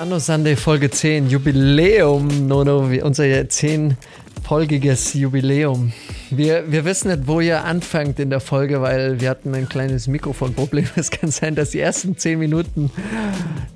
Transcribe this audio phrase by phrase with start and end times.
[0.00, 5.92] Anno Sunday Folge 10, Jubiläum, Nono, unser zehnfolgiges Jubiläum.
[6.30, 10.06] Wir, wir wissen nicht, wo ihr anfangt in der Folge, weil wir hatten ein kleines
[10.06, 10.86] Mikrofonproblem.
[10.96, 12.90] Es kann sein, dass die ersten zehn Minuten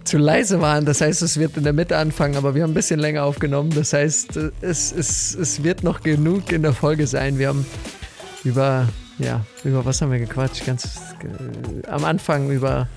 [0.05, 0.87] zu leise waren.
[0.87, 3.69] Das heißt, es wird in der Mitte anfangen, aber wir haben ein bisschen länger aufgenommen.
[3.75, 7.39] Das heißt, es, es, es wird noch genug in der Folge sein.
[7.39, 7.67] Wir haben
[8.45, 8.89] über,
[9.19, 10.65] ja, über was haben wir gequatscht?
[10.67, 10.85] Ganz
[11.23, 12.89] äh, am Anfang über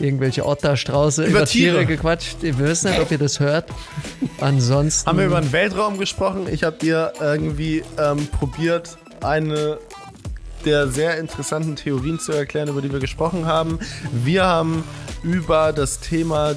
[0.00, 1.78] irgendwelche Otter, Strauße, über, über Tiere.
[1.78, 1.86] Tiere.
[1.86, 2.36] gequatscht.
[2.40, 3.70] Wir wissen nicht, ob ihr das hört.
[4.40, 5.08] Ansonsten.
[5.08, 6.46] Haben wir über den Weltraum gesprochen?
[6.50, 9.78] Ich habe dir irgendwie ähm, probiert, eine
[10.64, 13.78] der sehr interessanten Theorien zu erklären, über die wir gesprochen haben.
[14.12, 14.84] Wir haben
[15.22, 16.56] über das Thema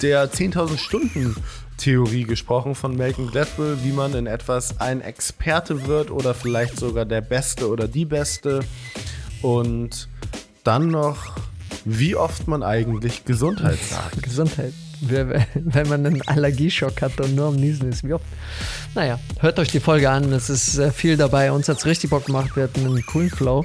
[0.00, 1.36] der 10.000 Stunden
[1.82, 7.04] Theorie gesprochen von Malcolm Gladwell, wie man in etwas ein Experte wird oder vielleicht sogar
[7.04, 8.60] der Beste oder die Beste.
[9.42, 10.08] Und
[10.62, 11.34] dann noch
[11.84, 14.22] wie oft man eigentlich Gesundheit sagt.
[14.22, 14.72] Gesundheit.
[15.00, 18.04] Wenn man einen Allergieschock hat und nur am Niesen ist.
[18.04, 18.24] Wie oft?
[18.94, 20.32] Naja, hört euch die Folge an.
[20.32, 21.50] Es ist sehr viel dabei.
[21.50, 22.54] Uns hat es richtig Bock gemacht.
[22.54, 23.64] Wir hatten einen coolen Flow.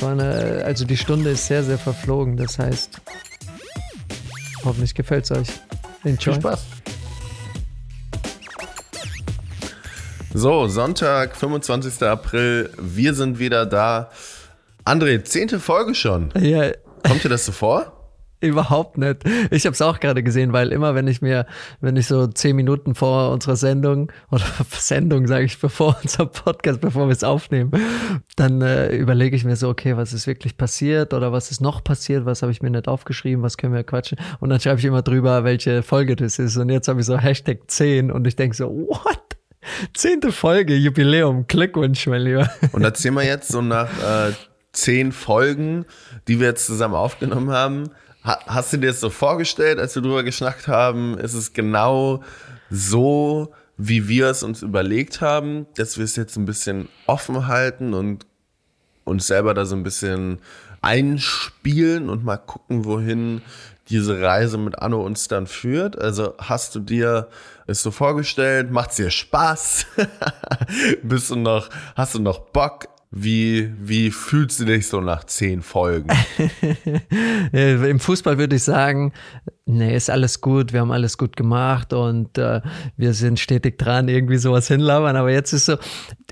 [0.00, 2.36] Eine, also die Stunde ist sehr, sehr verflogen.
[2.36, 3.00] Das heißt,
[4.64, 5.48] hoffentlich gefällt es euch.
[6.04, 6.34] Enjoy.
[6.34, 6.64] Viel Spaß.
[10.34, 12.02] So, Sonntag, 25.
[12.02, 12.70] April.
[12.78, 14.10] Wir sind wieder da.
[14.84, 16.30] André, zehnte Folge schon.
[16.38, 16.70] Ja,
[17.06, 17.92] Kommt dir das so vor?
[18.40, 19.22] Überhaupt nicht.
[19.50, 21.46] Ich habe es auch gerade gesehen, weil immer, wenn ich mir,
[21.80, 26.82] wenn ich so zehn Minuten vor unserer Sendung oder Sendung sage ich, bevor unser Podcast,
[26.82, 27.70] bevor wir es aufnehmen,
[28.36, 31.82] dann äh, überlege ich mir so, okay, was ist wirklich passiert oder was ist noch
[31.82, 34.84] passiert, was habe ich mir nicht aufgeschrieben, was können wir quatschen und dann schreibe ich
[34.84, 38.36] immer drüber, welche Folge das ist und jetzt habe ich so Hashtag 10 und ich
[38.36, 39.25] denke so, what?
[39.94, 42.50] Zehnte Folge, Jubiläum, Glückwunsch, mein Lieber.
[42.72, 43.90] Und erzähl mal jetzt so nach
[44.28, 44.32] äh,
[44.72, 45.86] zehn Folgen,
[46.28, 47.90] die wir jetzt zusammen aufgenommen haben.
[48.22, 51.18] hast du dir das so vorgestellt, als wir drüber geschnackt haben?
[51.18, 52.22] Ist es genau
[52.70, 57.94] so, wie wir es uns überlegt haben, dass wir es jetzt ein bisschen offen halten
[57.94, 58.26] und
[59.04, 60.38] uns selber da so ein bisschen
[60.82, 63.42] einspielen und mal gucken, wohin
[63.88, 65.98] diese Reise mit Anno uns dann führt?
[65.98, 67.28] Also hast du dir
[67.66, 68.70] es so vorgestellt?
[68.70, 69.86] Macht es dir Spaß?
[71.02, 72.88] Bist du noch, hast du noch Bock?
[73.12, 76.10] Wie, wie fühlst du dich so nach zehn Folgen?
[77.52, 79.12] Im Fußball würde ich sagen,
[79.64, 82.60] nee, ist alles gut, wir haben alles gut gemacht und äh,
[82.96, 85.16] wir sind stetig dran, irgendwie sowas hinlabern.
[85.16, 85.76] Aber jetzt ist so,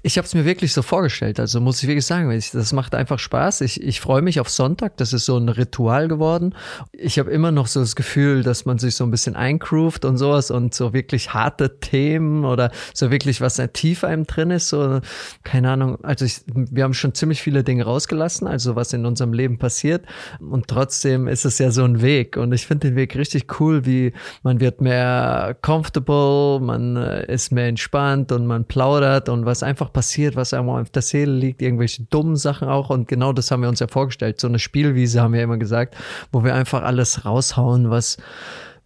[0.06, 1.40] ich habe es mir wirklich so vorgestellt.
[1.40, 3.62] Also muss ich wirklich sagen, das macht einfach Spaß.
[3.62, 4.98] Ich, ich freue mich auf Sonntag.
[4.98, 6.54] Das ist so ein Ritual geworden.
[6.92, 10.18] Ich habe immer noch so das Gefühl, dass man sich so ein bisschen eingroovt und
[10.18, 14.68] sowas und so wirklich harte Themen oder so wirklich was tief einem drin ist.
[14.68, 15.00] So,
[15.42, 16.04] keine Ahnung.
[16.04, 20.04] Also ich, wir haben schon ziemlich viele Dinge rausgelassen, also was in unserem Leben passiert.
[20.38, 22.36] Und trotzdem ist es ja so ein Weg.
[22.36, 27.52] Und ich finde den Weg richtig cool, wie man wird mehr comfortable, man äh, ist
[27.52, 31.62] mehr entspannt und man plaudert und was einfach passiert, was einem auf der Seele liegt,
[31.62, 32.90] irgendwelche dummen Sachen auch.
[32.90, 34.38] Und genau das haben wir uns ja vorgestellt.
[34.38, 35.96] So eine Spielwiese haben wir immer gesagt,
[36.30, 38.18] wo wir einfach alles raushauen, was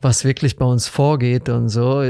[0.01, 2.05] was wirklich bei uns vorgeht und so.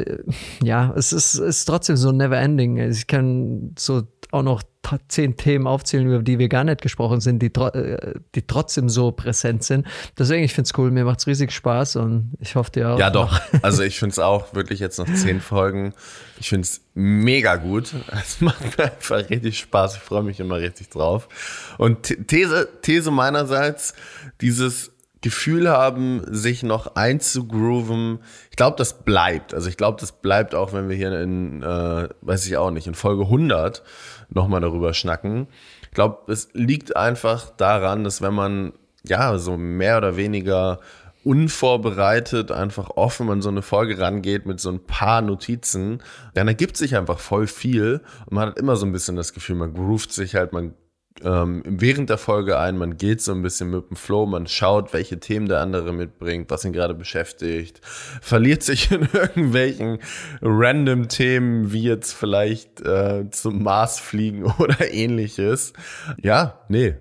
[0.63, 2.77] Ja, es ist, ist trotzdem so never ending.
[2.77, 4.63] Ich kann so auch noch
[5.09, 9.13] zehn Themen aufzählen, über die wir gar nicht gesprochen sind, die, äh, die trotzdem so
[9.13, 9.87] präsent sind.
[10.19, 12.99] Deswegen, ich finde es cool, mir macht es riesig Spaß und ich hoffe dir auch.
[12.99, 13.41] Ja, doch.
[13.63, 15.93] Also ich finde es auch wirklich jetzt noch zehn Folgen.
[16.41, 17.93] Ich finde es mega gut.
[18.13, 19.97] Es macht mir einfach richtig Spaß.
[19.97, 21.29] Ich freue mich immer richtig drauf.
[21.77, 23.95] Und These, These meinerseits,
[24.41, 28.21] dieses Gefühl haben, sich noch einzugrooven.
[28.51, 29.53] Ich glaube, das bleibt.
[29.53, 32.87] Also ich glaube, das bleibt auch, wenn wir hier in, äh, weiß ich auch nicht,
[32.87, 33.83] in Folge 100
[34.31, 35.49] nochmal darüber schnacken.
[35.83, 38.73] Ich glaube, es liegt einfach daran, dass wenn man
[39.05, 40.79] ja so mehr oder weniger
[41.25, 46.01] unvorbereitet, einfach offen an so eine Folge rangeht mit so ein paar Notizen,
[46.35, 49.57] dann ergibt sich einfach voll viel und man hat immer so ein bisschen das Gefühl,
[49.57, 50.75] man groovt sich halt, man
[51.25, 54.93] ähm, während der Folge ein, man geht so ein bisschen mit dem Flow, man schaut,
[54.93, 57.81] welche Themen der andere mitbringt, was ihn gerade beschäftigt,
[58.21, 59.99] verliert sich in irgendwelchen
[60.43, 65.73] random Themen, wie jetzt vielleicht äh, zum Mars fliegen oder ähnliches.
[66.23, 66.97] Ja, nee,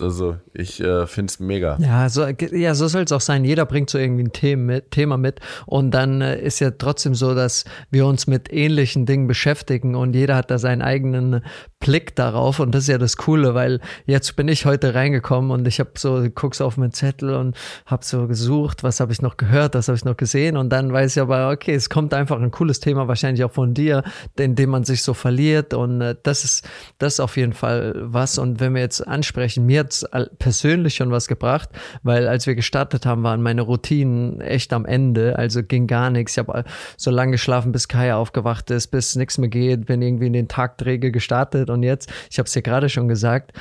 [0.00, 1.76] also ich äh, finde es mega.
[1.80, 3.44] Ja, so, ja, so soll es auch sein.
[3.44, 5.40] Jeder bringt so irgendwie ein Thema mit, Thema mit.
[5.66, 10.14] Und dann äh, ist ja trotzdem so, dass wir uns mit ähnlichen Dingen beschäftigen und
[10.14, 11.42] jeder hat da seinen eigenen
[11.80, 12.60] Blick darauf.
[12.60, 15.90] Und das ist ja das Coole, weil jetzt bin ich heute reingekommen und ich habe
[15.96, 19.88] so, guckst auf meinen Zettel und habe so gesucht, was habe ich noch gehört, was
[19.88, 20.56] habe ich noch gesehen.
[20.56, 23.74] Und dann weiß ich aber, okay, es kommt einfach ein cooles Thema, wahrscheinlich auch von
[23.74, 24.04] dir,
[24.38, 25.74] in dem man sich so verliert.
[25.74, 26.68] Und äh, das ist
[26.98, 28.38] das ist auf jeden Fall was.
[28.38, 29.66] Und wenn wir jetzt ansprechen, sprechen.
[29.66, 30.04] Mir hat's
[30.38, 31.68] persönlich schon was gebracht,
[32.02, 35.36] weil als wir gestartet haben, waren meine Routinen echt am Ende.
[35.38, 36.32] Also ging gar nichts.
[36.32, 36.64] Ich habe
[36.96, 40.48] so lange geschlafen, bis Kaya aufgewacht ist, bis nichts mehr geht, bin irgendwie in den
[40.48, 43.52] Tagträger gestartet und jetzt, ich habe es ja gerade schon gesagt,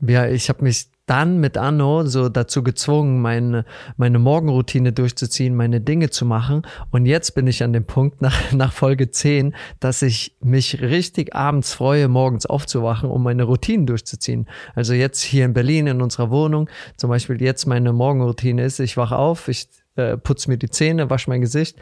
[0.00, 3.64] ja, ich habe mich dann mit Anno so dazu gezwungen, meine,
[3.96, 6.62] meine Morgenroutine durchzuziehen, meine Dinge zu machen.
[6.90, 11.34] Und jetzt bin ich an dem Punkt nach, nach Folge 10, dass ich mich richtig
[11.34, 14.46] abends freue, morgens aufzuwachen, um meine Routinen durchzuziehen.
[14.74, 18.96] Also jetzt hier in Berlin in unserer Wohnung, zum Beispiel jetzt meine Morgenroutine ist, ich
[18.96, 21.76] wache auf, ich äh, putze mir die Zähne, wasche mein Gesicht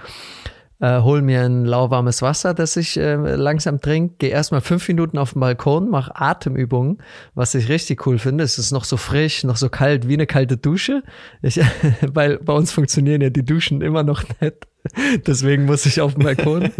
[0.80, 5.18] äh, hol mir ein lauwarmes Wasser, das ich äh, langsam trinke, gehe erstmal fünf Minuten
[5.18, 6.98] auf den Balkon, mache Atemübungen,
[7.34, 8.44] was ich richtig cool finde.
[8.44, 11.02] Es ist noch so frisch, noch so kalt wie eine kalte Dusche.
[11.42, 11.60] Ich,
[12.02, 14.66] weil bei uns funktionieren ja die Duschen immer noch nicht.
[15.26, 16.70] Deswegen muss ich auf den Balkon,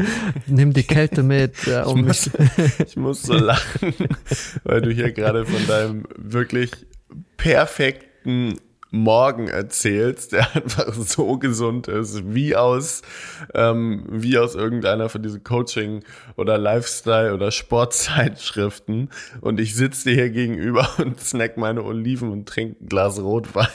[0.46, 1.54] nimm die Kälte mit.
[1.66, 2.30] Äh, um ich, muss,
[2.86, 3.92] ich muss so lachen,
[4.62, 6.70] weil du hier gerade von deinem wirklich
[7.36, 8.58] perfekten
[8.90, 13.02] Morgen erzählst, der einfach so gesund ist, wie aus,
[13.54, 16.04] ähm, wie aus irgendeiner von diesen Coaching-
[16.36, 19.10] oder Lifestyle- oder Sportzeitschriften.
[19.40, 23.68] Und ich sitze dir hier gegenüber und snack meine Oliven und trinke ein Glas Rotwein.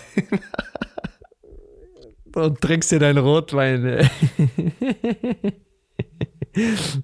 [2.36, 4.10] und trinkst dir deinen Rotwein.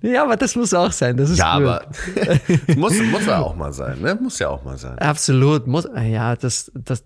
[0.01, 1.15] Ja, aber das muss auch sein.
[1.15, 1.67] Das ist ja, gut.
[1.67, 1.85] aber
[2.75, 4.17] muss, muss ja auch mal sein, ne?
[4.21, 4.97] Muss ja auch mal sein.
[4.99, 5.67] Absolut.
[5.67, 7.03] Muss, ja, das, das,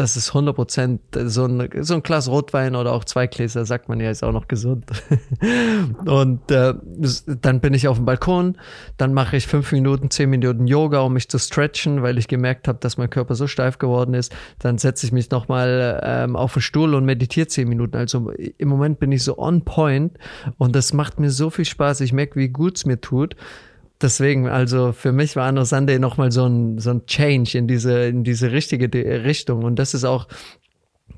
[0.00, 3.90] das ist 100 Prozent so ein, so ein Glas Rotwein oder auch zwei Gläser, sagt
[3.90, 4.86] man ja, ist auch noch gesund.
[6.06, 6.72] und äh,
[7.42, 8.56] dann bin ich auf dem Balkon,
[8.96, 12.66] dann mache ich fünf Minuten, zehn Minuten Yoga, um mich zu stretchen, weil ich gemerkt
[12.66, 14.34] habe, dass mein Körper so steif geworden ist.
[14.58, 17.94] Dann setze ich mich nochmal ähm, auf den Stuhl und meditiere zehn Minuten.
[17.98, 20.16] Also im Moment bin ich so on point
[20.56, 22.00] und das macht mir so viel Spaß.
[22.00, 23.36] Ich merke, wie gut es mir tut
[24.02, 28.04] deswegen, also für mich war Anno Sunday nochmal so ein, so ein Change in diese,
[28.04, 28.90] in diese richtige
[29.24, 29.64] Richtung.
[29.64, 30.26] Und das ist auch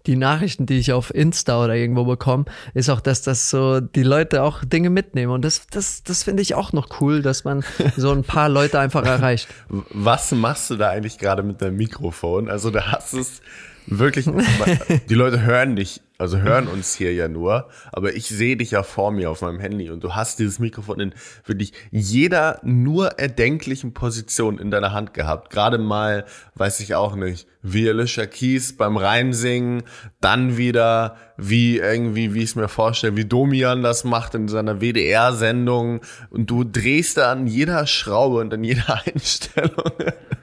[0.06, 2.44] die Nachrichten, die ich auf Insta oder irgendwo bekomme,
[2.74, 5.32] ist auch, dass das so die Leute auch Dinge mitnehmen.
[5.32, 7.62] Und das, das, das finde ich auch noch cool, dass man
[7.96, 9.48] so ein paar Leute einfach erreicht.
[9.90, 12.48] Was machst du da eigentlich gerade mit deinem Mikrofon?
[12.48, 13.42] Also da hast es
[13.86, 14.28] wirklich,
[15.08, 18.84] die Leute hören dich also hören uns hier ja nur, aber ich sehe dich ja
[18.84, 21.14] vor mir auf meinem Handy und du hast dieses Mikrofon in
[21.44, 25.50] wirklich jeder nur erdenklichen Position in deiner Hand gehabt.
[25.50, 26.24] Gerade mal,
[26.54, 29.82] weiß ich auch nicht, wie Alicia Keys beim Reinsingen,
[30.20, 34.80] dann wieder wie irgendwie, wie ich es mir vorstelle, wie Domian das macht in seiner
[34.80, 39.92] WDR-Sendung und du drehst da an jeder Schraube und an jeder Einstellung.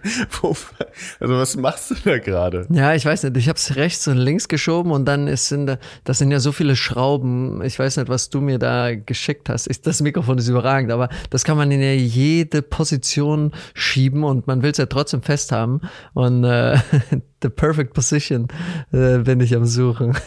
[0.41, 2.67] also was machst du da gerade?
[2.69, 5.65] Ja, ich weiß nicht, ich habe es rechts und links geschoben und dann ist in
[5.65, 7.61] der, das sind ja so viele Schrauben.
[7.63, 9.67] Ich weiß nicht, was du mir da geschickt hast.
[9.67, 14.61] Ich, das Mikrofon ist überragend, aber das kann man in jede Position schieben und man
[14.61, 15.81] will es ja trotzdem festhaben.
[16.13, 16.77] Und äh,
[17.41, 18.47] the perfect position
[18.91, 20.17] äh, bin ich am Suchen.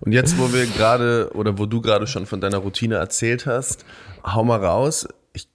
[0.00, 3.84] Und jetzt, wo wir gerade oder wo du gerade schon von deiner Routine erzählt hast,
[4.24, 5.06] hau mal raus.
[5.32, 5.48] Ich,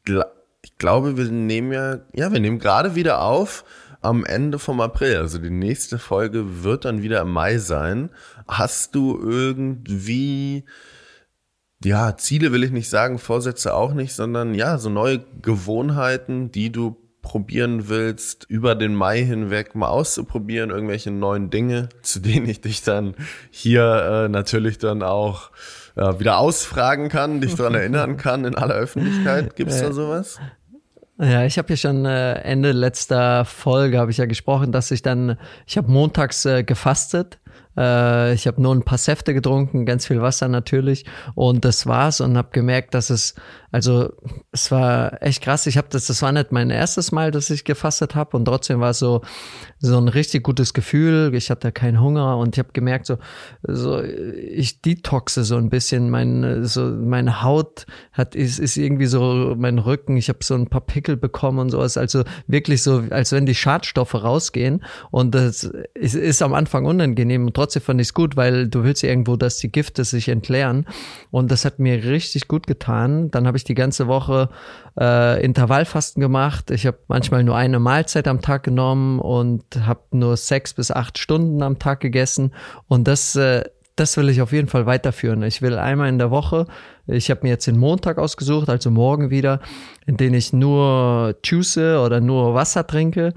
[0.63, 3.63] ich glaube, wir nehmen ja, ja, wir nehmen gerade wieder auf
[4.01, 5.17] am Ende vom April.
[5.17, 8.09] Also die nächste Folge wird dann wieder im Mai sein.
[8.47, 10.65] Hast du irgendwie,
[11.83, 16.71] ja, Ziele will ich nicht sagen, Vorsätze auch nicht, sondern ja, so neue Gewohnheiten, die
[16.71, 22.61] du probieren willst, über den Mai hinweg mal auszuprobieren, irgendwelche neuen Dinge, zu denen ich
[22.61, 23.15] dich dann
[23.49, 25.51] hier äh, natürlich dann auch
[25.97, 29.55] äh, wieder ausfragen kann, dich daran erinnern kann in aller Öffentlichkeit.
[29.55, 30.39] Gibt es da sowas?
[31.19, 35.01] Ja, ich habe ja schon äh, Ende letzter Folge habe ich ja gesprochen, dass ich
[35.01, 37.39] dann, ich habe montags äh, gefastet
[37.77, 42.19] äh, ich habe nur ein paar Säfte getrunken, ganz viel Wasser natürlich und das war's
[42.19, 43.35] und habe gemerkt, dass es
[43.77, 44.11] also
[44.51, 45.67] es war echt krass.
[45.67, 48.79] Ich habe das, das war nicht mein erstes Mal, dass ich gefastet habe und trotzdem
[48.79, 49.21] war es so
[49.77, 51.31] so ein richtig gutes Gefühl.
[51.35, 53.19] Ich hatte keinen Hunger und ich habe gemerkt, so
[53.61, 56.09] so ich detoxe so ein bisschen.
[56.09, 60.17] Mein so meine Haut hat ist, ist irgendwie so mein Rücken.
[60.17, 61.95] Ich habe so ein paar Pickel bekommen und sowas.
[61.95, 67.45] Also wirklich so, als wenn die Schadstoffe rausgehen und das ist, ist am Anfang unangenehm
[67.45, 70.87] und trotzdem fand ich es gut, weil du willst irgendwo, dass die Gifte sich entleeren
[71.29, 73.29] und das hat mir richtig gut getan.
[73.29, 74.49] Dann habe ich die ganze Woche
[74.99, 76.71] äh, Intervallfasten gemacht.
[76.71, 81.17] Ich habe manchmal nur eine Mahlzeit am Tag genommen und habe nur sechs bis acht
[81.17, 82.53] Stunden am Tag gegessen.
[82.87, 83.63] Und das, äh,
[83.95, 85.43] das will ich auf jeden Fall weiterführen.
[85.43, 86.67] Ich will einmal in der Woche,
[87.07, 89.59] ich habe mir jetzt den Montag ausgesucht, also morgen wieder,
[90.05, 93.33] in den ich nur Juice oder nur Wasser trinke,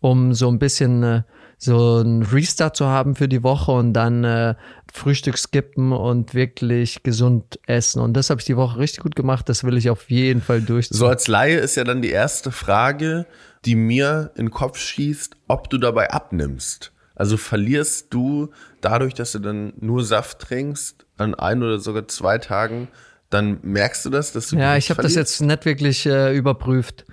[0.00, 1.22] um so ein bisschen äh,
[1.64, 4.54] so ein Restart zu haben für die Woche und dann äh,
[4.92, 8.00] Frühstück skippen und wirklich gesund essen.
[8.00, 9.48] Und das habe ich die Woche richtig gut gemacht.
[9.48, 10.96] Das will ich auf jeden Fall durchziehen.
[10.96, 13.26] So als Laie ist ja dann die erste Frage,
[13.64, 16.92] die mir in den Kopf schießt, ob du dabei abnimmst.
[17.14, 22.38] Also verlierst du dadurch, dass du dann nur Saft trinkst, an ein oder sogar zwei
[22.38, 22.88] Tagen,
[23.30, 27.04] dann merkst du das, dass du Ja, ich habe das jetzt nicht wirklich äh, überprüft.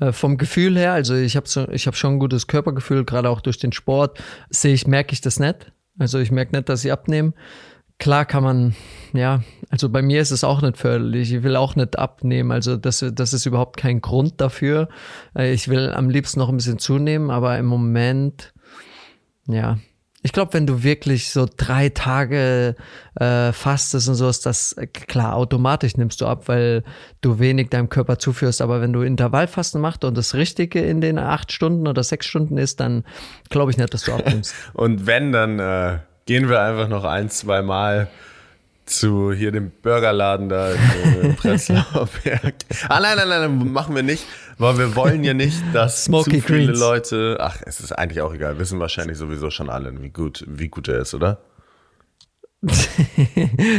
[0.00, 3.28] Äh, vom Gefühl her, also ich habe so, ich habe schon ein gutes Körpergefühl, gerade
[3.28, 5.72] auch durch den Sport, sehe ich, merke ich das nicht.
[5.98, 7.34] Also ich merke nicht, dass ich abnehme.
[7.98, 8.74] Klar kann man,
[9.12, 11.34] ja, also bei mir ist es auch nicht förderlich.
[11.34, 12.50] Ich will auch nicht abnehmen.
[12.50, 14.88] Also das, das ist überhaupt kein Grund dafür.
[15.36, 18.54] Äh, ich will am liebsten noch ein bisschen zunehmen, aber im Moment,
[19.46, 19.78] ja,
[20.22, 22.76] ich glaube, wenn du wirklich so drei Tage
[23.14, 26.84] äh, fastest und so, ist das äh, klar, automatisch nimmst du ab, weil
[27.22, 28.60] du wenig deinem Körper zuführst.
[28.60, 32.58] Aber wenn du Intervallfasten machst und das Richtige in den acht Stunden oder sechs Stunden
[32.58, 33.04] ist, dann
[33.48, 34.54] glaube ich nicht, dass du abnimmst.
[34.74, 38.08] und wenn, dann äh, gehen wir einfach noch ein, zwei Mal
[38.84, 40.72] zu hier dem Burgerladen da
[41.22, 42.54] in Prenzlauer Berg.
[42.88, 44.26] Ah nein, nein, nein, machen wir nicht,
[44.60, 46.78] weil wir wollen ja nicht, dass Smoky zu viele Greens.
[46.78, 50.68] Leute, ach, es ist eigentlich auch egal, wissen wahrscheinlich sowieso schon alle, wie gut, wie
[50.68, 51.40] gut er ist, oder?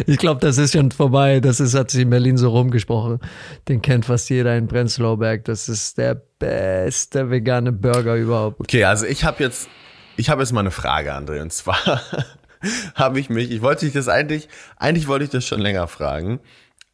[0.07, 1.39] ich glaube, das ist schon vorbei.
[1.39, 3.19] Das ist, hat sich in Berlin so rumgesprochen.
[3.67, 5.45] Den kennt fast jeder in Prenzlauer Berg.
[5.45, 8.59] Das ist der beste vegane Burger überhaupt.
[8.59, 9.69] Okay, also ich habe jetzt,
[10.17, 12.01] ich habe jetzt mal eine Frage, André, und zwar
[12.95, 16.39] habe ich mich, ich wollte dich das eigentlich, eigentlich wollte ich das schon länger fragen.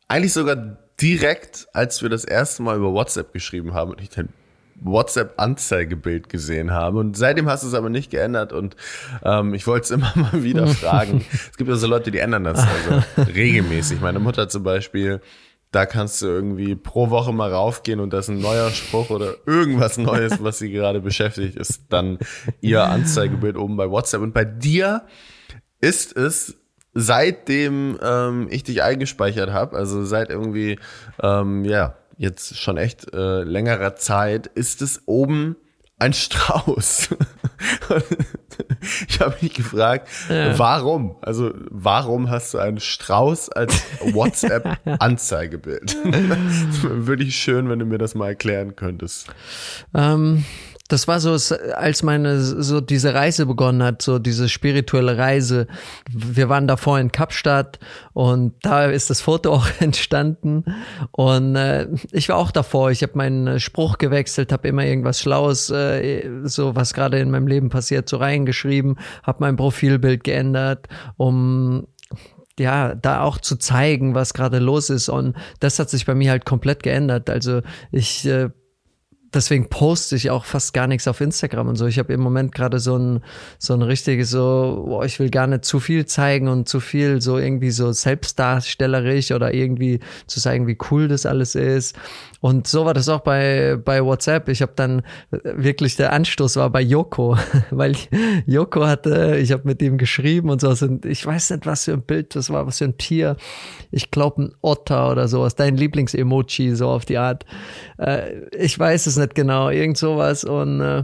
[0.09, 4.29] Eigentlich sogar direkt, als wir das erste Mal über WhatsApp geschrieben haben und ich dein
[4.79, 6.99] WhatsApp-Anzeigebild gesehen habe.
[6.99, 8.75] Und seitdem hast du es aber nicht geändert und
[9.23, 11.25] ähm, ich wollte es immer mal wieder fragen.
[11.31, 14.01] es gibt ja so Leute, die ändern das also regelmäßig.
[14.01, 15.21] Meine Mutter zum Beispiel,
[15.71, 19.35] da kannst du irgendwie pro Woche mal raufgehen und das ist ein neuer Spruch oder
[19.45, 22.19] irgendwas Neues, was sie gerade beschäftigt, ist dann
[22.61, 24.21] ihr Anzeigebild oben bei WhatsApp.
[24.21, 25.05] Und bei dir
[25.81, 26.57] ist es
[26.99, 30.79] seitdem ähm, ich dich eingespeichert habe, also seit irgendwie,
[31.21, 35.55] ähm, ja, jetzt schon echt äh, längerer Zeit, ist es oben
[35.99, 37.09] ein Strauß.
[39.07, 40.57] ich habe mich gefragt, ja.
[40.57, 41.17] warum?
[41.21, 45.95] Also warum hast du einen Strauß als WhatsApp-Anzeigebild?
[46.83, 49.27] Würde ich schön, wenn du mir das mal erklären könntest.
[49.93, 50.45] Ähm,
[50.87, 51.31] das war so,
[51.75, 55.67] als meine, so diese Reise begonnen hat, so diese spirituelle Reise.
[56.09, 57.79] Wir waren davor in Kapstadt
[58.13, 60.63] und da ist das Foto auch entstanden.
[61.11, 62.91] Und äh, ich war auch davor.
[62.91, 67.47] Ich habe meinen Spruch gewechselt, habe immer irgendwas Schlaues, äh, so was gerade in meinem
[67.47, 71.87] Leben passiert, so reingeschrieben, habe mein Profilbild geändert, um
[72.59, 75.09] ja, da auch zu zeigen, was gerade los ist.
[75.09, 77.29] Und das hat sich bei mir halt komplett geändert.
[77.29, 78.49] Also ich äh,
[79.33, 81.85] deswegen poste ich auch fast gar nichts auf Instagram und so.
[81.85, 83.23] Ich habe im Moment gerade so ein
[83.59, 87.21] so ein richtiges so, boah, ich will gar nicht zu viel zeigen und zu viel
[87.21, 91.95] so irgendwie so selbstdarstellerisch oder irgendwie zu zeigen, wie cool das alles ist.
[92.39, 94.47] Und so war das auch bei bei WhatsApp.
[94.49, 97.37] Ich habe dann wirklich der Anstoß war bei Joko,
[97.71, 97.95] weil
[98.45, 101.93] Joko hatte, ich habe mit ihm geschrieben und so und ich weiß nicht, was für
[101.93, 103.35] ein Bild das war, was für ein Tier.
[103.91, 107.45] Ich glaube ein Otter oder sowas, dein Lieblingsemoji so auf die Art.
[107.97, 111.03] Äh, ich weiß es nicht genau, irgend sowas und äh,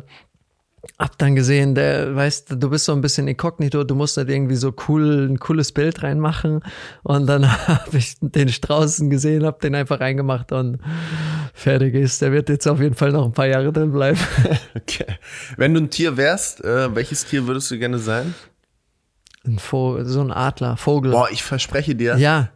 [1.00, 4.56] hab dann gesehen, der, weißt du, bist so ein bisschen inkognito, du musst halt irgendwie
[4.56, 6.62] so cool, ein cooles Bild reinmachen.
[7.04, 10.80] Und dann habe ich den Straußen gesehen, hab den einfach reingemacht und
[11.54, 12.22] fertig ist.
[12.22, 14.20] Der wird jetzt auf jeden Fall noch ein paar Jahre drin bleiben.
[14.76, 15.06] Okay.
[15.56, 18.34] Wenn du ein Tier wärst, äh, welches Tier würdest du gerne sein?
[19.46, 21.12] Ein Vogel, so ein Adler, Vogel.
[21.12, 22.50] Boah, ich verspreche dir, ja.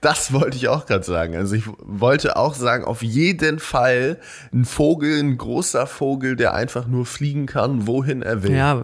[0.00, 1.36] Das wollte ich auch gerade sagen.
[1.36, 4.18] Also ich wollte auch sagen, auf jeden Fall
[4.52, 8.54] ein Vogel, ein großer Vogel, der einfach nur fliegen kann, wohin er will.
[8.54, 8.82] Ja,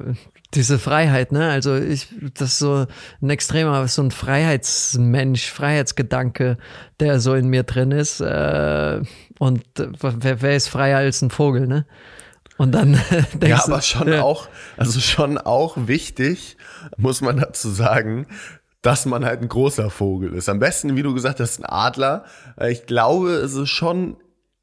[0.55, 1.51] diese Freiheit, ne?
[1.51, 2.87] Also ich, das ist so
[3.23, 6.59] ein extremer, so ein Freiheitsmensch, Freiheitsgedanke,
[7.01, 8.21] der so in mir drin ist.
[8.21, 9.01] Äh,
[9.39, 11.87] und wer, wer ist freier als ein Vogel, ne?
[12.59, 12.93] Und dann
[13.33, 14.23] denkst ja, aber schon ja.
[14.23, 16.57] auch, also schon auch wichtig,
[16.97, 18.27] muss man dazu sagen,
[18.83, 20.49] dass man halt ein großer Vogel ist.
[20.49, 22.25] Am besten, wie du gesagt hast, ein Adler.
[22.69, 24.17] Ich glaube, es ist schon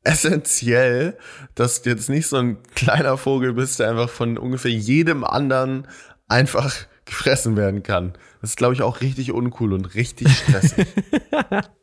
[0.04, 1.18] essentiell,
[1.56, 5.88] dass du jetzt nicht so ein kleiner Vogel bist, der einfach von ungefähr jedem anderen
[6.28, 8.14] einfach gefressen werden kann.
[8.42, 10.88] Das ist, glaube ich, auch richtig uncool und richtig stressig.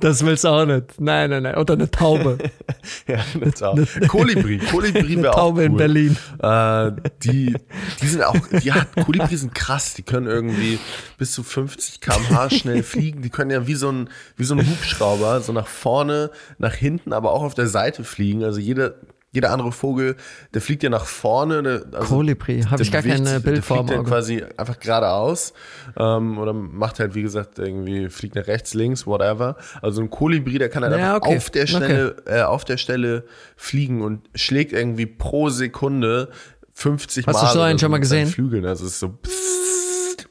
[0.00, 1.00] Das willst du auch nicht.
[1.00, 1.56] Nein, nein, nein.
[1.56, 2.38] Oder eine Taube.
[3.06, 3.86] ja, eine Taube.
[4.06, 4.58] Kolibri.
[4.58, 5.42] Kolibri wäre auch cool.
[5.42, 6.16] Taube in Berlin.
[6.38, 7.56] Äh, die,
[8.00, 9.94] die sind auch, hat, Kolibri sind krass.
[9.94, 10.78] Die können irgendwie
[11.18, 13.22] bis zu 50 kmh schnell fliegen.
[13.22, 17.12] Die können ja wie so ein, wie so ein Hubschrauber, so nach vorne, nach hinten,
[17.12, 18.44] aber auch auf der Seite fliegen.
[18.44, 18.94] Also jeder,
[19.36, 20.16] jeder andere Vogel,
[20.52, 21.62] der fliegt ja nach vorne.
[21.62, 23.86] Der, also Kolibri, habe ich gar bewegt, keine Bildform.
[23.86, 25.52] Der fliegt ja quasi einfach geradeaus
[25.96, 29.56] ähm, oder macht halt, wie gesagt, irgendwie fliegt nach rechts, links, whatever.
[29.82, 31.36] Also ein Kolibri, der kann halt ja, einfach okay.
[31.36, 32.38] auf der Stelle, okay.
[32.38, 33.24] äh, auf der Stelle
[33.56, 36.30] fliegen und schlägt irgendwie pro Sekunde
[36.72, 37.42] 50 Hast Mal.
[37.42, 38.26] Hast du so einen schon mal gesehen?
[38.26, 39.10] Flügeln, also es ist so.
[39.10, 40.28] Pssst.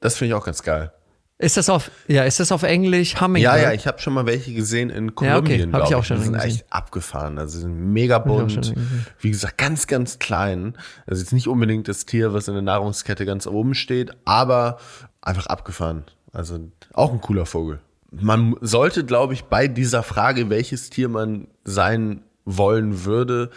[0.00, 0.92] Das finde ich auch ganz geil.
[1.40, 3.56] Ist das auf, ja, ist das auf Englisch Hummingbird?
[3.56, 5.72] Ja, ja, ich habe schon mal welche gesehen in Kolumbien, ja, okay.
[5.72, 6.50] Hab ich auch schon Die sind gesehen.
[6.50, 7.38] echt abgefahren.
[7.38, 8.74] Also sind mega bunt.
[9.20, 10.76] Wie gesagt, ganz, ganz klein.
[11.06, 14.78] Also jetzt nicht unbedingt das Tier, was in der Nahrungskette ganz oben steht, aber
[15.22, 16.04] einfach abgefahren.
[16.32, 16.58] Also
[16.92, 17.78] auch ein cooler Vogel.
[18.10, 23.50] Man sollte, glaube ich, bei dieser Frage, welches Tier man sein wollen würde,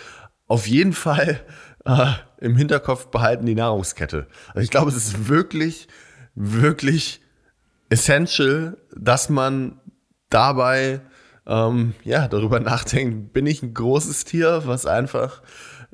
[0.48, 1.40] auf jeden Fall
[1.86, 4.28] äh, im Hinterkopf behalten die Nahrungskette.
[4.50, 5.88] Also ich glaube, es ist wirklich,
[6.36, 7.21] wirklich
[7.92, 9.80] essential, dass man
[10.30, 11.02] dabei
[11.46, 15.42] ähm, ja darüber nachdenkt, bin ich ein großes Tier, was einfach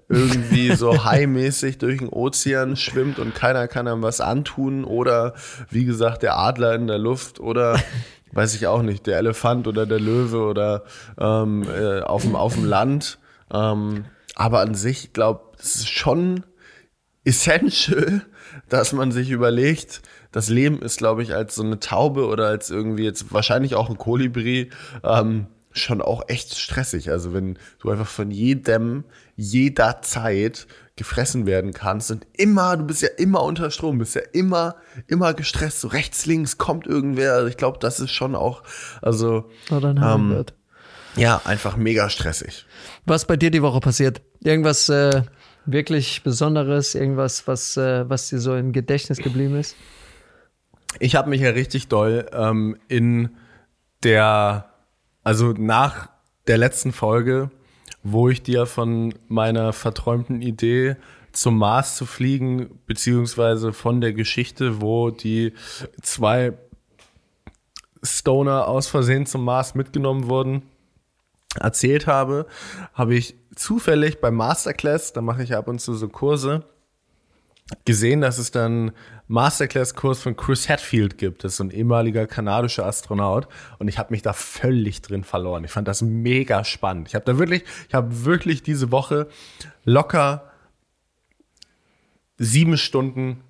[0.07, 5.33] irgendwie so high-mäßig durch den Ozean schwimmt und keiner kann einem was antun oder
[5.69, 7.79] wie gesagt der Adler in der Luft oder
[8.31, 10.83] weiß ich auch nicht, der Elefant oder der Löwe oder
[11.19, 13.17] ähm, äh, auf, dem, auf dem Land.
[13.51, 16.43] Ähm, aber an sich, glaube es ist schon
[17.23, 18.21] essential,
[18.69, 22.69] dass man sich überlegt, das Leben ist, glaube ich, als so eine Taube oder als
[22.69, 24.69] irgendwie jetzt wahrscheinlich auch ein Kolibri
[25.03, 27.11] ähm, schon auch echt stressig.
[27.11, 29.03] Also wenn du einfach von jedem,
[29.35, 34.21] jeder Zeit gefressen werden kannst und immer, du bist ja immer unter Strom, bist ja
[34.33, 37.33] immer, immer gestresst, so rechts, links kommt irgendwer.
[37.33, 38.63] Also ich glaube, das ist schon auch,
[39.01, 40.55] also Oder ein ähm, wird.
[41.15, 42.65] ja, einfach mega stressig.
[43.05, 44.21] Was bei dir die Woche passiert?
[44.41, 45.21] Irgendwas äh,
[45.67, 49.75] wirklich Besonderes, irgendwas, was, äh, was dir so im Gedächtnis geblieben ist?
[50.99, 53.29] Ich habe mich ja richtig doll ähm, in
[54.03, 54.71] der,
[55.23, 56.09] also nach
[56.47, 57.51] der letzten Folge,
[58.03, 60.95] wo ich dir von meiner verträumten Idee
[61.31, 65.53] zum Mars zu fliegen, beziehungsweise von der Geschichte, wo die
[66.01, 66.53] zwei
[68.01, 70.63] Stoner aus Versehen zum Mars mitgenommen wurden,
[71.59, 72.47] erzählt habe,
[72.93, 76.63] habe ich zufällig beim Masterclass, da mache ich ab und zu so Kurse,
[77.85, 78.91] gesehen, dass es dann
[79.27, 81.43] Masterclass-Kurs von Chris Hatfield gibt.
[81.43, 83.47] Das ist so ein ehemaliger kanadischer Astronaut.
[83.77, 85.63] Und ich habe mich da völlig drin verloren.
[85.65, 87.09] Ich fand das mega spannend.
[87.09, 89.27] Ich habe da wirklich, ich habe wirklich diese Woche
[89.83, 90.51] locker
[92.37, 93.43] sieben Stunden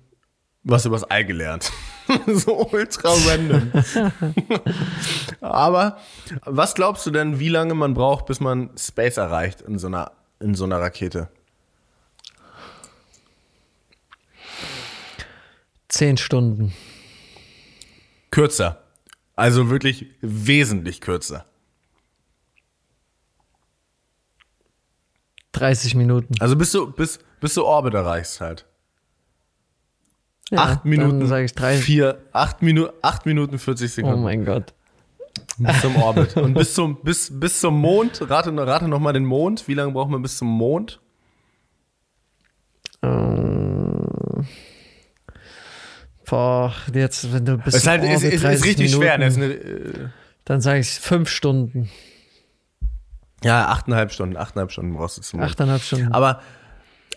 [0.64, 1.72] was übers Ei gelernt.
[2.26, 3.72] so ultra random.
[5.40, 5.98] Aber
[6.44, 10.12] was glaubst du denn, wie lange man braucht, bis man Space erreicht in so einer,
[10.40, 11.28] in so einer Rakete?
[15.98, 16.72] Zehn Stunden.
[18.30, 18.84] Kürzer.
[19.34, 21.44] Also wirklich wesentlich kürzer.
[25.50, 26.34] 30 Minuten.
[26.38, 28.64] Also bis du, bis, bis du Orbit erreichst halt.
[30.50, 31.84] Ja, acht Minuten, sage ich 30.
[31.84, 34.20] vier, acht, Minu acht Minuten 40 Sekunden.
[34.20, 34.74] Oh mein Gott.
[35.56, 36.36] Bis zum Orbit.
[36.36, 39.66] Und bis zum, bis, bis zum Mond, rate, rate noch mal den Mond.
[39.66, 41.00] Wie lange braucht man bis zum Mond?
[43.02, 43.67] Ähm,
[46.28, 49.14] boah, jetzt, wenn du bis es ist, halt, ist, ist, ist richtig Minuten, schwer.
[49.14, 50.08] Eine, äh,
[50.44, 51.90] dann sage ich fünf Stunden.
[53.44, 54.36] Ja, achteinhalb Stunden.
[54.36, 55.40] Achteinhalb Stunden brauchst du zum.
[55.40, 56.12] Achteinhalb Stunden.
[56.12, 56.40] Aber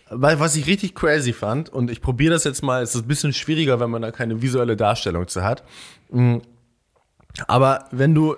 [0.09, 3.07] weil, was ich richtig crazy fand, und ich probiere das jetzt mal, es ist ein
[3.07, 5.63] bisschen schwieriger, wenn man da keine visuelle Darstellung zu hat.
[6.09, 6.37] Mm.
[7.47, 8.35] Aber wenn du,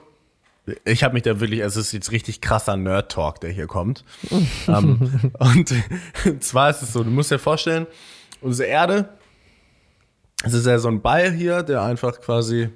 [0.86, 4.05] ich habe mich da wirklich, es ist jetzt richtig krasser Nerd-Talk, der hier kommt.
[4.29, 5.73] um, ähm, und
[6.43, 7.88] zwar ist es so, du musst dir vorstellen,
[8.39, 9.09] unsere Erde,
[10.43, 12.69] es ist ja so ein Ball hier, der einfach quasi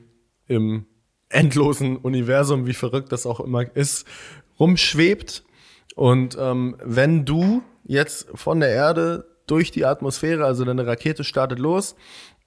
[0.48, 0.86] im
[1.30, 4.08] endlosen Universum, wie verrückt das auch immer ist,
[4.60, 5.44] rumschwebt.
[5.96, 11.60] Und ähm, wenn du jetzt von der Erde durch die Atmosphäre, also deine Rakete startet
[11.60, 11.96] los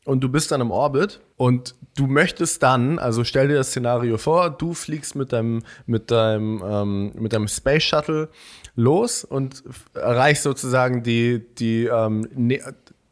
[0.04, 4.16] und du bist dann im Orbit und du möchtest dann, also stell dir das Szenario
[4.16, 8.28] vor, du fliegst mit deinem, mit deinem, ähm, mit deinem Space Shuttle
[8.76, 9.62] los und
[9.94, 12.60] erreichst sozusagen die, die, ähm, ne,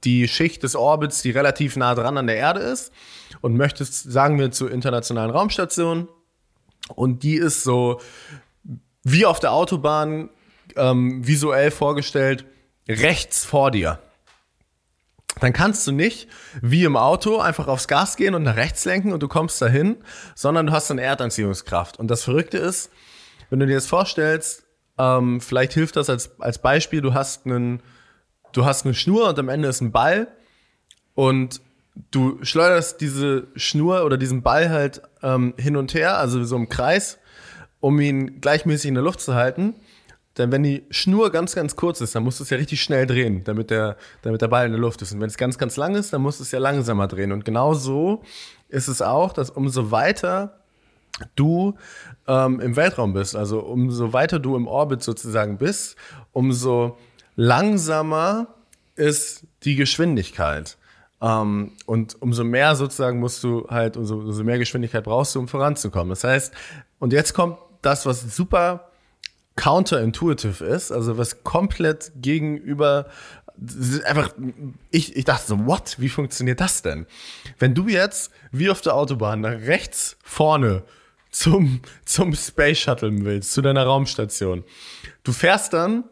[0.09, 2.93] die Schicht des Orbits, die relativ nah dran an der Erde ist
[3.43, 6.09] und möchtest, sagen wir, zur internationalen Raumstation
[6.95, 8.01] und die ist so
[9.03, 10.31] wie auf der Autobahn
[10.77, 12.47] ähm, visuell vorgestellt
[12.89, 13.99] rechts vor dir.
[15.41, 16.27] Dann kannst du nicht
[16.63, 19.99] wie im Auto einfach aufs Gas gehen und nach rechts lenken und du kommst dahin,
[20.35, 21.99] sondern du hast eine Erdanziehungskraft.
[21.99, 22.91] Und das Verrückte ist,
[23.51, 24.65] wenn du dir das vorstellst,
[24.97, 27.83] ähm, vielleicht hilft das als, als Beispiel, du hast einen,
[28.53, 30.29] du hast eine Schnur und am Ende ist ein Ball
[31.15, 31.61] und
[32.11, 36.69] du schleuderst diese Schnur oder diesen Ball halt ähm, hin und her, also so im
[36.69, 37.19] Kreis,
[37.81, 39.75] um ihn gleichmäßig in der Luft zu halten
[40.39, 43.07] denn wenn die Schnur ganz, ganz kurz ist, dann musst du es ja richtig schnell
[43.07, 45.13] drehen, damit der, damit der Ball in der Luft ist.
[45.13, 47.33] Und wenn es ganz, ganz lang ist, dann musst du es ja langsamer drehen.
[47.33, 48.23] Und genau so
[48.69, 50.61] ist es auch, dass umso weiter
[51.35, 51.75] du
[52.29, 55.97] ähm, im Weltraum bist, also umso weiter du im Orbit sozusagen bist,
[56.33, 56.97] umso
[57.39, 58.49] langsamer
[58.97, 60.77] ist die Geschwindigkeit.
[61.23, 65.47] Ähm, und umso mehr sozusagen musst du halt, umso, umso mehr Geschwindigkeit brauchst du, um
[65.47, 66.11] voranzukommen.
[66.11, 66.53] Das heißt,
[66.99, 68.91] und jetzt kommt das, was super
[69.55, 73.07] counterintuitive ist, also was komplett gegenüber
[74.05, 74.35] einfach,
[74.91, 75.97] ich, ich dachte so, what?
[75.99, 77.07] Wie funktioniert das denn?
[77.59, 80.85] Wenn du jetzt, wie auf der Autobahn, nach rechts vorne
[81.31, 84.65] zum, zum Space Shuttle willst, zu deiner Raumstation,
[85.25, 86.05] du fährst dann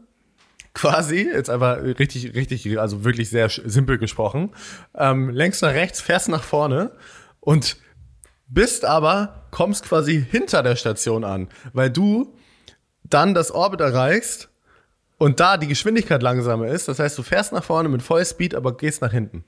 [0.76, 4.50] quasi, jetzt einfach richtig, richtig, also wirklich sehr simpel gesprochen,
[4.94, 6.90] ähm, längst nach rechts, fährst nach vorne
[7.40, 7.78] und
[8.46, 12.34] bist aber, kommst quasi hinter der Station an, weil du
[13.04, 14.50] dann das Orbit erreichst
[15.16, 16.88] und da die Geschwindigkeit langsamer ist.
[16.88, 19.44] Das heißt, du fährst nach vorne mit Vollspeed, aber gehst nach hinten.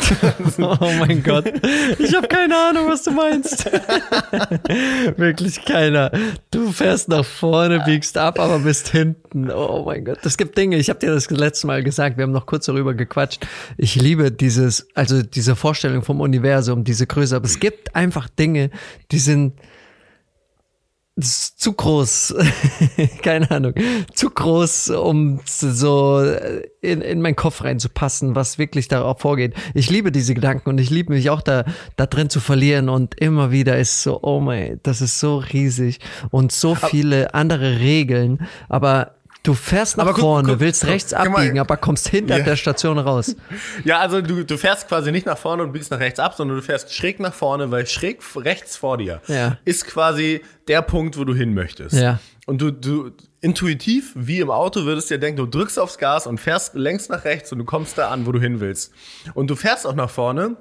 [0.58, 1.52] oh mein Gott.
[1.98, 3.64] Ich habe keine Ahnung, was du meinst.
[5.16, 6.10] Wirklich keiner.
[6.50, 9.50] Du fährst nach vorne, biegst ab, aber bist hinten.
[9.50, 10.18] Oh mein Gott.
[10.24, 12.94] Es gibt Dinge, ich habe dir das letzte Mal gesagt, wir haben noch kurz darüber
[12.94, 13.46] gequatscht.
[13.76, 18.70] Ich liebe dieses, also diese Vorstellung vom Universum, diese Größe, aber es gibt einfach Dinge,
[19.10, 19.54] die sind
[21.20, 22.34] zu groß,
[23.22, 23.74] keine Ahnung,
[24.14, 26.24] zu groß, um so
[26.80, 29.54] in, in meinen Kopf reinzupassen, was wirklich darauf vorgeht.
[29.74, 31.64] Ich liebe diese Gedanken und ich liebe mich auch da,
[31.96, 36.00] da drin zu verlieren und immer wieder ist so, oh mein, das ist so riesig
[36.30, 41.12] und so viele andere Regeln, aber Du fährst nach guck, vorne, guck, willst guck, rechts
[41.12, 42.44] abbiegen, aber kommst hinter ja.
[42.44, 43.34] der Station raus.
[43.84, 46.58] Ja, also du, du fährst quasi nicht nach vorne und biegst nach rechts ab, sondern
[46.58, 49.58] du fährst schräg nach vorne, weil schräg rechts vor dir ja.
[49.64, 51.96] ist quasi der Punkt, wo du hin möchtest.
[51.96, 52.20] Ja.
[52.46, 56.38] Und du, du intuitiv, wie im Auto, würdest dir denken, du drückst aufs Gas und
[56.38, 58.92] fährst längst nach rechts und du kommst da an, wo du hin willst.
[59.34, 60.56] Und du fährst auch nach vorne,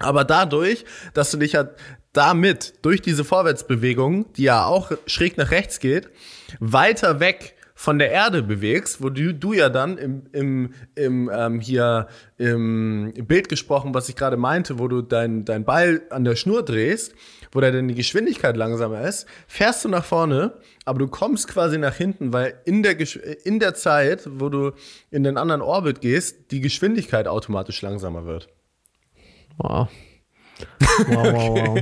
[0.00, 1.68] aber dadurch, dass du dich ja
[2.12, 6.08] damit, durch diese Vorwärtsbewegung, die ja auch schräg nach rechts geht,
[6.60, 11.60] weiter weg von der Erde bewegst, wo du, du ja dann im, im, im ähm,
[11.60, 16.34] hier im Bild gesprochen, was ich gerade meinte, wo du dein, dein Ball an der
[16.34, 17.14] Schnur drehst,
[17.52, 20.54] wo da dann die Geschwindigkeit langsamer ist, fährst du nach vorne,
[20.86, 22.96] aber du kommst quasi nach hinten, weil in der,
[23.44, 24.72] in der Zeit, wo du
[25.12, 28.48] in den anderen Orbit gehst, die Geschwindigkeit automatisch langsamer wird.
[29.56, 29.88] Wow.
[31.06, 31.78] Wow, wow, wow.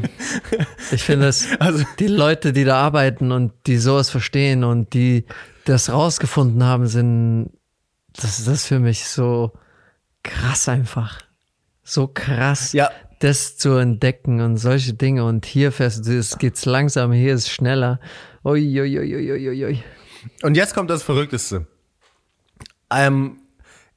[0.92, 5.24] Ich finde es, also, die Leute, die da arbeiten und die sowas verstehen und die
[5.66, 7.50] das rausgefunden haben, sind,
[8.14, 9.52] das ist das für mich so
[10.22, 11.20] krass einfach.
[11.82, 12.90] So krass, ja.
[13.20, 15.24] das zu entdecken und solche Dinge.
[15.24, 18.00] Und hier fährst du, es geht's langsam, hier ist schneller.
[18.44, 19.84] Ui, ui, ui, ui, ui.
[20.42, 21.66] Und jetzt kommt das Verrückteste.
[22.90, 23.40] Ähm,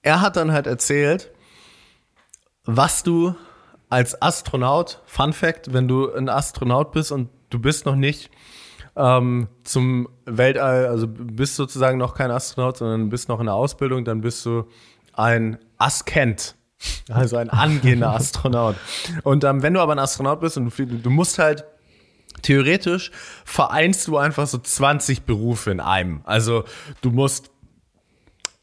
[0.02, 1.32] er hat dann halt erzählt,
[2.66, 3.36] was du
[3.90, 8.30] als Astronaut, Fun Fact, wenn du ein Astronaut bist und du bist noch nicht
[9.00, 14.04] ähm, zum Weltall, also bist sozusagen noch kein Astronaut, sondern bist noch in der Ausbildung,
[14.04, 14.66] dann bist du
[15.14, 16.56] ein Askent.
[17.10, 18.76] Also ein angehender Astronaut.
[19.24, 21.66] Und ähm, wenn du aber ein Astronaut bist und du, du musst halt
[22.42, 23.12] theoretisch
[23.44, 26.22] vereinst du einfach so 20 Berufe in einem.
[26.26, 26.66] Also
[27.02, 27.52] du musst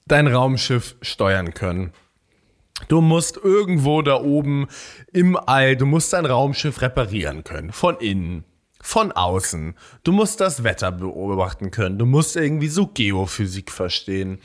[0.06, 1.92] dein Raumschiff steuern können.
[2.88, 4.68] Du musst irgendwo da oben
[5.12, 7.72] im All, du musst dein Raumschiff reparieren können.
[7.72, 8.44] Von innen
[8.86, 9.74] von außen.
[10.04, 11.98] Du musst das Wetter beobachten können.
[11.98, 14.38] Du musst irgendwie so Geophysik verstehen.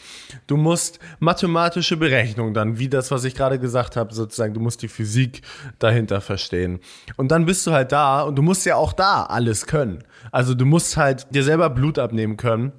[0.48, 4.82] Du musst mathematische Berechnungen dann, wie das, was ich gerade gesagt habe, sozusagen, du musst
[4.82, 5.44] die Physik
[5.78, 6.80] dahinter verstehen.
[7.18, 10.04] Und dann bist du halt da und du musst ja auch da alles können.
[10.32, 12.74] Also du musst halt dir selber Blut abnehmen können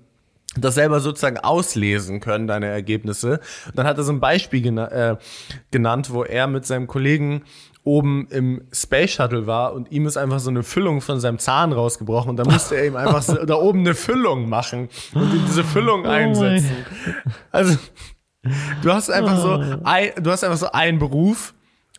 [0.56, 3.40] das selber sozusagen auslesen können, deine Ergebnisse.
[3.74, 5.16] Dann hat er so ein Beispiel gena äh,
[5.70, 7.44] genannt, wo er mit seinem Kollegen
[7.84, 11.72] oben im Space Shuttle war und ihm ist einfach so eine Füllung von seinem Zahn
[11.72, 15.44] rausgebrochen und da musste er ihm einfach so, da oben eine Füllung machen und ihm
[15.46, 16.86] diese Füllung oh einsetzen.
[17.50, 17.76] Also
[18.82, 19.80] du hast einfach so oh.
[19.84, 21.54] ein, du hast einfach so einen Beruf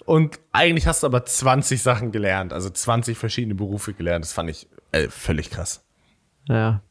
[0.05, 4.23] und eigentlich hast du aber 20 Sachen gelernt, also 20 verschiedene Berufe gelernt.
[4.23, 5.83] Das fand ich äh, völlig krass.
[6.47, 6.81] Ja.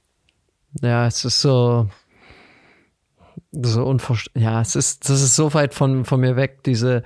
[0.80, 1.88] Ja, es ist so
[3.52, 4.52] so unvorstellbar.
[4.52, 7.02] Ja, es ist, das ist so weit von, von mir weg, diese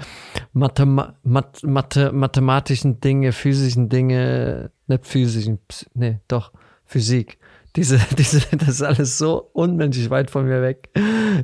[0.53, 5.59] Mathema Math Mathe mathematischen Dinge, physischen Dinge, nicht physischen,
[5.95, 6.53] nee, doch,
[6.87, 7.39] Physik.
[7.75, 10.89] Diese, diese, das ist alles so unmenschlich weit von mir weg.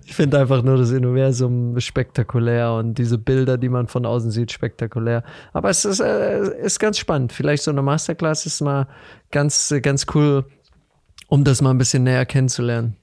[0.04, 4.50] Ich finde einfach nur das Universum spektakulär und diese Bilder, die man von außen sieht,
[4.50, 5.24] spektakulär.
[5.52, 7.32] Aber es ist, äh, ist ganz spannend.
[7.32, 8.88] Vielleicht so eine Masterclass ist mal
[9.30, 10.46] ganz, ganz cool,
[11.28, 12.96] um das mal ein bisschen näher kennenzulernen.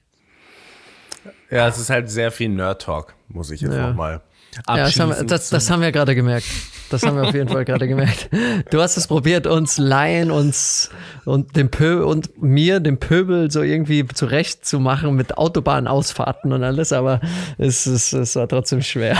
[1.50, 3.88] Ja, es ist halt sehr viel Nerd-Talk, muss ich jetzt Ja.
[3.88, 4.20] nochmal
[4.68, 6.46] Ja, das haben, wir- das, das haben wir gerade gemerkt.
[6.90, 8.28] Das haben wir auf jeden Fall gerade gemerkt.
[8.70, 10.90] Du hast es probiert, uns Laien, uns
[11.24, 16.64] und dem Pö und mir, dem Pöbel, so irgendwie zurecht zu machen mit Autobahnausfahrten und
[16.64, 17.20] alles, aber
[17.58, 19.16] es, es, es war trotzdem schwer.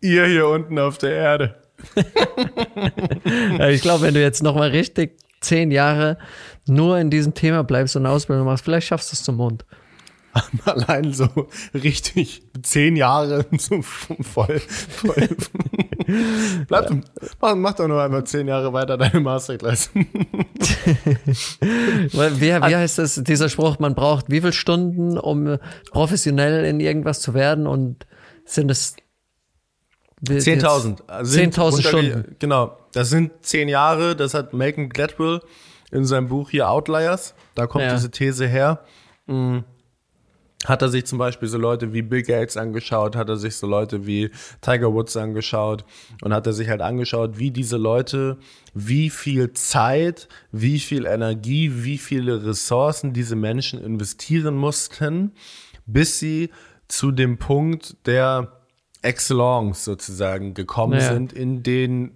[0.00, 1.54] Ihr hier unten auf der Erde.
[3.70, 6.16] Ich glaube, wenn du jetzt nochmal richtig zehn Jahre
[6.66, 9.64] nur in diesem Thema bleibst und eine Ausbildung machst, vielleicht schaffst du es zum Mond.
[10.64, 11.28] Allein so
[11.74, 14.58] richtig zehn Jahre so voll.
[14.60, 15.28] voll.
[16.68, 16.90] Bleib,
[17.40, 19.90] mach, mach doch nur einmal zehn Jahre weiter deine Masterclass.
[19.94, 20.06] Wie,
[22.40, 25.58] wie heißt das, dieser Spruch, man braucht wie viele Stunden, um
[25.90, 28.06] professionell in irgendwas zu werden und
[28.44, 28.96] sind es
[30.26, 31.06] 10.000.
[31.08, 32.36] Also sind 10.000 runterge- Stunden.
[32.38, 32.76] Genau.
[32.92, 34.14] Das sind zehn Jahre.
[34.16, 35.40] Das hat Malcolm Gladwell
[35.90, 37.34] in seinem Buch hier Outliers.
[37.54, 37.94] Da kommt Ja.
[37.94, 38.84] diese These her.
[39.26, 39.64] Mhm.
[40.64, 43.66] Hat er sich zum Beispiel so Leute wie Bill Gates angeschaut, hat er sich so
[43.66, 45.84] Leute wie Tiger Woods angeschaut
[46.22, 48.38] und hat er sich halt angeschaut, wie diese Leute,
[48.72, 55.32] wie viel Zeit, wie viel Energie, wie viele Ressourcen diese Menschen investieren mussten,
[55.86, 56.50] bis sie
[56.86, 58.52] zu dem Punkt der
[59.02, 61.12] Excellence sozusagen gekommen Ja.
[61.12, 62.12] sind in den,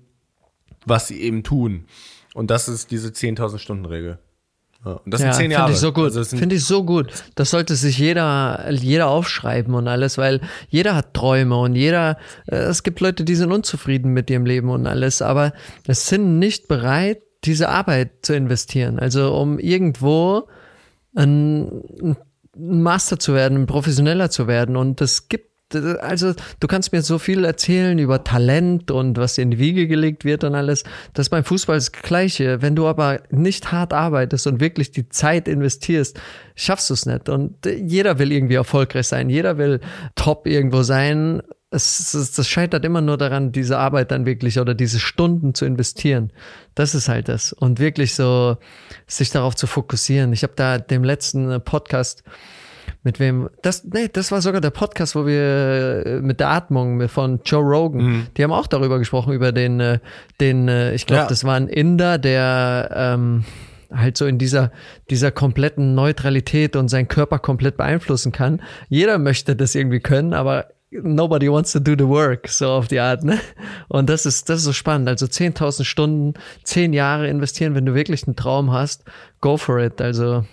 [0.85, 1.87] was sie eben tun.
[2.35, 4.19] Und das ist diese 10.000 Stunden Regel.
[4.87, 5.73] Ja, und das Ja, sind zehn finde Jahre.
[5.73, 6.05] ich so gut.
[6.05, 7.13] Also finde ich so gut.
[7.35, 12.57] Das sollte sich jeder, jeder aufschreiben und alles, weil jeder hat Träume und jeder, äh,
[12.57, 15.53] es gibt Leute, die sind unzufrieden mit ihrem Leben und alles, aber
[15.87, 18.99] es sind nicht bereit, diese Arbeit zu investieren.
[18.99, 20.49] Also um irgendwo
[21.15, 22.17] ein, ein
[22.57, 24.77] Master zu werden, ein Professioneller zu werden.
[24.77, 29.51] Und es gibt, also du kannst mir so viel erzählen über Talent und was in
[29.51, 30.85] die Wiege gelegt wird und alles.
[31.13, 32.63] Das ist beim Fußball das Gleiche.
[32.63, 36.21] Wenn du aber nicht hart arbeitest und wirklich die Zeit investierst,
[36.55, 37.29] schaffst du es nicht.
[37.29, 39.29] Und jeder will irgendwie erfolgreich sein.
[39.29, 39.81] Jeder will
[40.15, 41.43] top irgendwo sein.
[41.71, 45.65] Es, es, das scheitert immer nur daran, diese Arbeit dann wirklich oder diese Stunden zu
[45.65, 46.33] investieren.
[46.77, 47.53] Das ist halt das.
[47.53, 48.57] Und wirklich so
[49.09, 50.33] sich darauf zu fokussieren.
[50.33, 52.23] Ich habe da dem letzten Podcast
[53.07, 57.09] mit wem, das, nee, das war sogar der Podcast, wo wir äh, mit der Atmung
[57.09, 60.01] von Joe Rogan, die haben auch darüber gesprochen, über den, äh,
[60.41, 61.29] den, äh, ich glaube, Ja.
[61.29, 63.45] das war ein Inder, der ähm,
[63.95, 64.73] halt so in dieser,
[65.09, 68.61] dieser kompletten Neutralität und seinen Körper komplett beeinflussen kann.
[68.89, 72.99] Jeder möchte das irgendwie können, aber nobody wants to do the work, so auf die
[72.99, 73.39] Art, ne?
[73.89, 75.09] Und das ist, das ist so spannend.
[75.09, 79.05] Also 10.000 Stunden, 10 Jahre investieren, wenn du wirklich einen Traum hast,
[79.41, 80.01] go for it.
[80.01, 80.45] Also,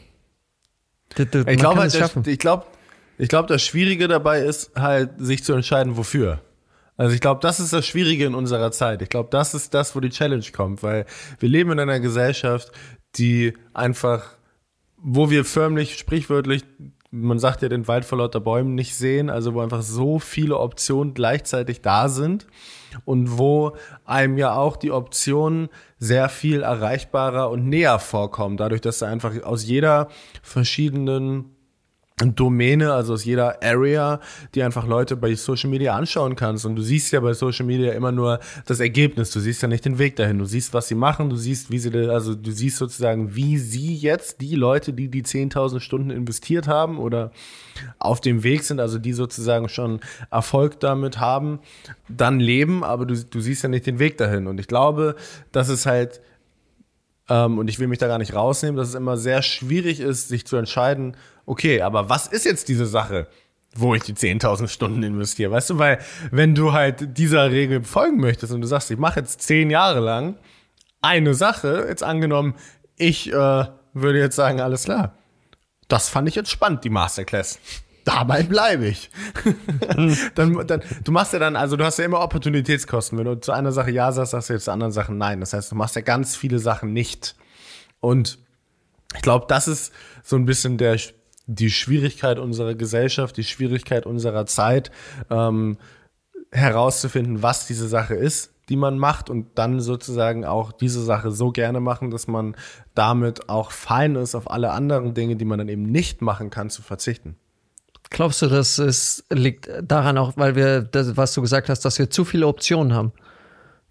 [1.16, 2.66] du, du, Ich glaube halt, das- ich glaube,
[3.18, 6.42] ich glaube, das Schwierige dabei ist halt, sich zu entscheiden, wofür.
[6.98, 9.02] Also ich glaube, das ist das Schwierige in unserer Zeit.
[9.02, 11.06] Ich glaube, das ist das, wo die Challenge kommt, weil
[11.40, 12.72] wir leben in einer Gesellschaft,
[13.16, 14.24] die einfach,
[14.98, 16.64] wo wir förmlich, sprichwörtlich,
[17.10, 20.58] man sagt ja den Wald vor lauter Bäumen nicht sehen, also wo einfach so viele
[20.58, 22.48] Optionen gleichzeitig da sind
[23.06, 23.76] und wo
[24.06, 29.44] einem ja auch die Optionen sehr viel erreichbarer und näher vorkommen, dadurch, dass du einfach
[29.44, 30.10] aus jeder
[30.42, 31.53] verschiedenen
[32.32, 34.20] Domäne, also aus jeder Area,
[34.56, 36.66] die einfach Leute bei Social Media anschauen kannst.
[36.66, 39.32] Und du siehst ja bei Social Media immer nur das Ergebnis.
[39.32, 40.40] Du siehst ja nicht den Weg dahin.
[40.40, 41.30] Du siehst, was sie machen.
[41.30, 45.24] Du siehst, wie sie, also du siehst sozusagen, wie sie jetzt die Leute, die die
[45.24, 47.32] 10.000 Stunden investiert haben oder
[48.00, 50.00] auf dem Weg sind, also die sozusagen schon
[50.32, 51.60] Erfolg damit haben,
[52.08, 52.84] dann leben.
[52.84, 54.48] Aber du, du siehst ja nicht den Weg dahin.
[54.48, 55.16] Und ich glaube,
[55.52, 56.22] dass es halt
[57.30, 60.28] ähm, und ich will mich da gar nicht rausnehmen, dass es immer sehr schwierig ist,
[60.28, 63.28] sich zu entscheiden, okay, aber was ist jetzt diese Sache,
[63.76, 65.52] wo ich die 10.000 Stunden investiere?
[65.52, 66.00] Weißt du, weil
[66.32, 70.00] wenn du halt dieser Regel folgen möchtest und du sagst, ich mache jetzt zehn Jahre
[70.00, 70.36] lang
[71.02, 72.56] eine Sache, jetzt angenommen,
[72.98, 75.18] ich äh, würde jetzt sagen, alles klar,
[75.88, 77.60] das fand ich jetzt spannend, die Masterclass.
[78.04, 79.10] Dabei bleibe ich.
[80.36, 83.18] dann, dann, du machst ja dann, also du hast ja immer Opportunitätskosten.
[83.18, 85.40] Wenn du zu einer Sache Ja sagst, sagst du jetzt zu anderen Sachen Nein.
[85.40, 87.36] Das heißt, du machst ja ganz viele Sachen nicht.
[88.00, 88.40] Und
[89.16, 91.00] ich glaube, das ist so ein bisschen der,
[91.46, 94.92] die Schwierigkeit unserer Gesellschaft, die Schwierigkeit unserer Zeit,
[95.30, 95.78] ähm,
[96.52, 101.52] herauszufinden, was diese Sache ist, die man macht und dann sozusagen auch diese Sache so
[101.52, 102.56] gerne machen, dass man
[102.96, 106.70] damit auch fein ist, auf alle anderen Dinge, die man dann eben nicht machen kann,
[106.70, 107.38] zu verzichten.
[108.14, 112.00] Glaubst du, dass es liegt daran auch, weil wir, das, was du gesagt hast, dass
[112.00, 113.12] wir zu viele Optionen haben?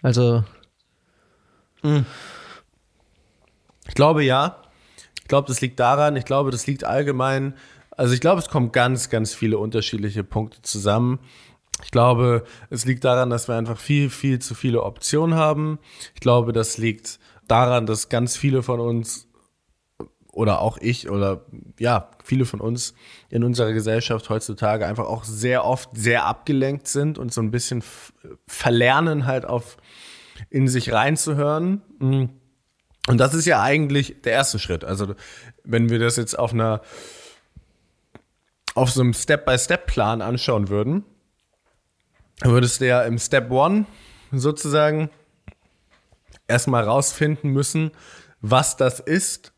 [0.01, 0.45] Also,
[3.89, 4.63] Ich glaube ja.
[5.21, 6.17] Ich glaube, das liegt daran.
[6.17, 7.55] Ich glaube, das liegt allgemein.
[7.91, 11.19] Also ich glaube, es kommen ganz, ganz viele unterschiedliche Punkte zusammen.
[11.83, 15.79] Ich glaube, es liegt daran, dass wir einfach viel, viel zu viele Optionen haben.
[16.15, 19.29] Ich glaube, das liegt daran, dass ganz viele von uns
[20.33, 21.45] oder auch ich oder
[21.79, 22.95] ja, viele von uns
[23.29, 27.85] in unserer Gesellschaft heutzutage einfach auch sehr oft sehr abgelenkt sind und so ein bisschen
[28.47, 29.77] verlernen halt auf
[30.51, 31.83] in sich reinzuhören.
[31.99, 32.25] Mm.
[33.09, 34.85] Und das ist ja eigentlich der erste Schritt.
[34.85, 35.15] Also
[35.65, 36.81] wenn wir das jetzt auf einer
[38.75, 41.05] auf so einem Step-by-Step-Plan anschauen würden,
[42.43, 43.85] würdest du ja im Step One
[44.31, 45.11] sozusagen
[46.49, 47.91] erstmal rausfinden müssen,
[48.41, 49.52] was das ist,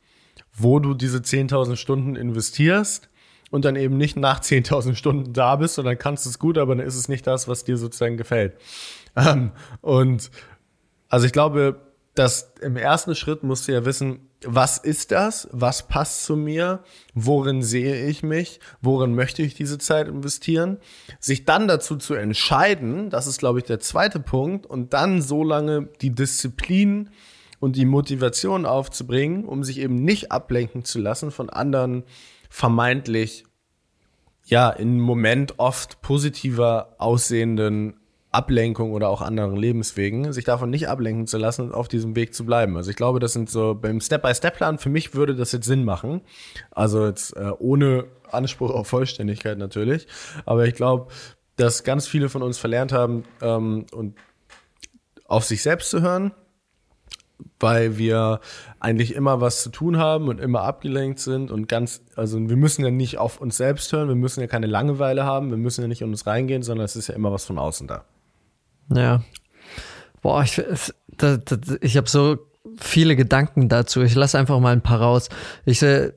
[0.55, 3.09] wo du diese 10.000 Stunden investierst
[3.51, 6.59] und dann eben nicht nach 10.000 Stunden da bist und dann kannst du es gut,
[6.59, 8.57] aber dann ist es nicht das, was dir sozusagen gefällt.
[9.17, 10.31] Ähm, und
[11.09, 11.81] also ich glaube,
[12.14, 15.49] dass im ersten Schritt musst du ja wissen, was ist das?
[15.53, 16.81] Was passt zu mir?
[17.14, 18.61] Worin sehe ich mich?
[18.81, 20.79] Worin möchte ich diese Zeit investieren?
[21.19, 25.43] Sich dann dazu zu entscheiden, das ist, glaube ich, der zweite Punkt, und dann so
[25.43, 27.11] lange die Disziplin
[27.64, 32.05] und die Motivation aufzubringen, um sich eben nicht ablenken zu lassen von anderen
[32.50, 33.44] vermeintlich,
[34.44, 37.94] ja, im Moment oft positiver aussehenden
[38.31, 42.35] Ablenkung oder auch anderen Lebenswegen, sich davon nicht ablenken zu lassen und auf diesem Weg
[42.35, 42.77] zu bleiben.
[42.77, 46.20] Also ich glaube, das sind so beim Step-by-Step-Plan, für mich würde das jetzt Sinn machen.
[46.70, 50.07] Also jetzt äh, ohne Anspruch auf Vollständigkeit natürlich.
[50.44, 51.11] Aber ich glaube,
[51.57, 54.16] dass ganz viele von uns verlernt haben, ähm, und
[55.27, 56.33] auf sich selbst zu hören,
[57.61, 58.40] weil wir
[58.81, 62.85] eigentlich immer was zu tun haben und immer abgelenkt sind und ganz, also wir müssen
[62.85, 65.88] ja nicht auf uns selbst hören, wir müssen ja keine Langeweile haben, wir müssen ja
[65.88, 68.05] nicht in uns reingehen, sondern es ist ja immer was von außen da.
[68.94, 69.23] Ja.
[70.23, 70.62] Boah, ich,
[71.16, 71.38] das,
[71.81, 72.38] ich habe so
[72.79, 74.03] viele Gedanken dazu.
[74.03, 75.29] Ich lasse einfach mal ein paar raus.
[75.64, 76.12] Ich, äh,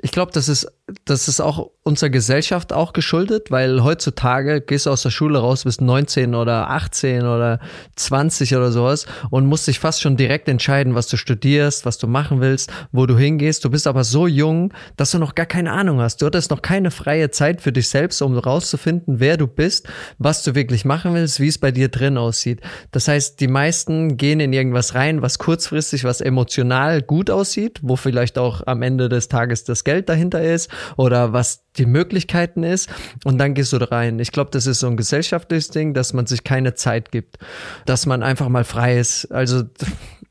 [0.00, 0.70] ich glaube, das ist,
[1.04, 5.64] das ist auch unserer Gesellschaft auch geschuldet, weil heutzutage gehst du aus der Schule raus,
[5.64, 7.60] bist 19 oder 18 oder
[7.96, 12.06] 20 oder sowas und musst dich fast schon direkt entscheiden, was du studierst, was du
[12.06, 13.66] machen willst, wo du hingehst.
[13.66, 16.22] Du bist aber so jung, dass du noch gar keine Ahnung hast.
[16.22, 20.42] Du hattest noch keine freie Zeit für dich selbst, um rauszufinden, wer du bist, was
[20.42, 22.62] du wirklich machen willst, wie es bei dir drin aussieht.
[22.92, 27.96] Das heißt, die meisten gehen in irgendwas rein, was kurzfristig, was emotional gut aussieht, wo
[27.96, 32.88] vielleicht auch am Ende des Tages das Geld dahinter ist oder was die Möglichkeiten ist
[33.24, 34.18] und dann gehst du da rein.
[34.18, 37.38] Ich glaube, das ist so ein gesellschaftliches Ding, dass man sich keine Zeit gibt,
[37.86, 39.26] dass man einfach mal frei ist.
[39.32, 39.64] Also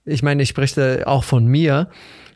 [0.06, 1.90] ich meine, ich spreche auch von mir.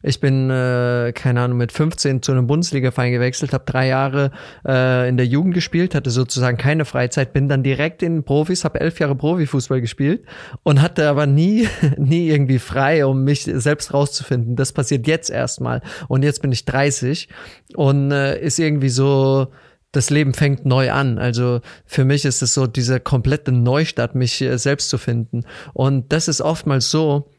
[0.04, 4.32] Ich bin, äh, keine Ahnung, mit 15 zu einem Bundesliga-Verein gewechselt, habe drei Jahre
[4.66, 8.80] äh, in der Jugend gespielt, hatte sozusagen keine Freizeit, bin dann direkt in Profis, habe
[8.80, 10.24] elf Jahre Profifußball gespielt
[10.64, 14.56] und hatte aber nie, nie irgendwie frei, um mich selbst rauszufinden.
[14.56, 15.82] Das passiert jetzt erstmal.
[16.08, 17.28] Und jetzt bin ich 30
[17.76, 19.48] und äh, ist irgendwie so,
[19.92, 21.18] das Leben fängt neu an.
[21.18, 25.44] Also für mich ist es so diese komplette Neustart, mich äh, selbst zu finden.
[25.74, 27.30] Und das ist oftmals so,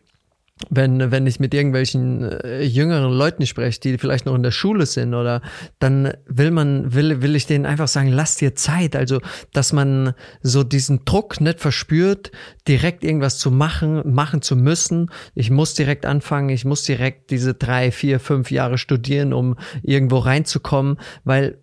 [0.70, 4.86] wenn, wenn ich mit irgendwelchen äh, jüngeren Leuten spreche, die vielleicht noch in der Schule
[4.86, 5.40] sind oder
[5.78, 8.96] dann will man, will, will ich denen einfach sagen, lass dir Zeit.
[8.96, 9.20] Also,
[9.52, 12.32] dass man so diesen Druck nicht verspürt,
[12.66, 15.10] direkt irgendwas zu machen, machen zu müssen.
[15.34, 20.18] Ich muss direkt anfangen, ich muss direkt diese drei, vier, fünf Jahre studieren, um irgendwo
[20.18, 21.58] reinzukommen, weil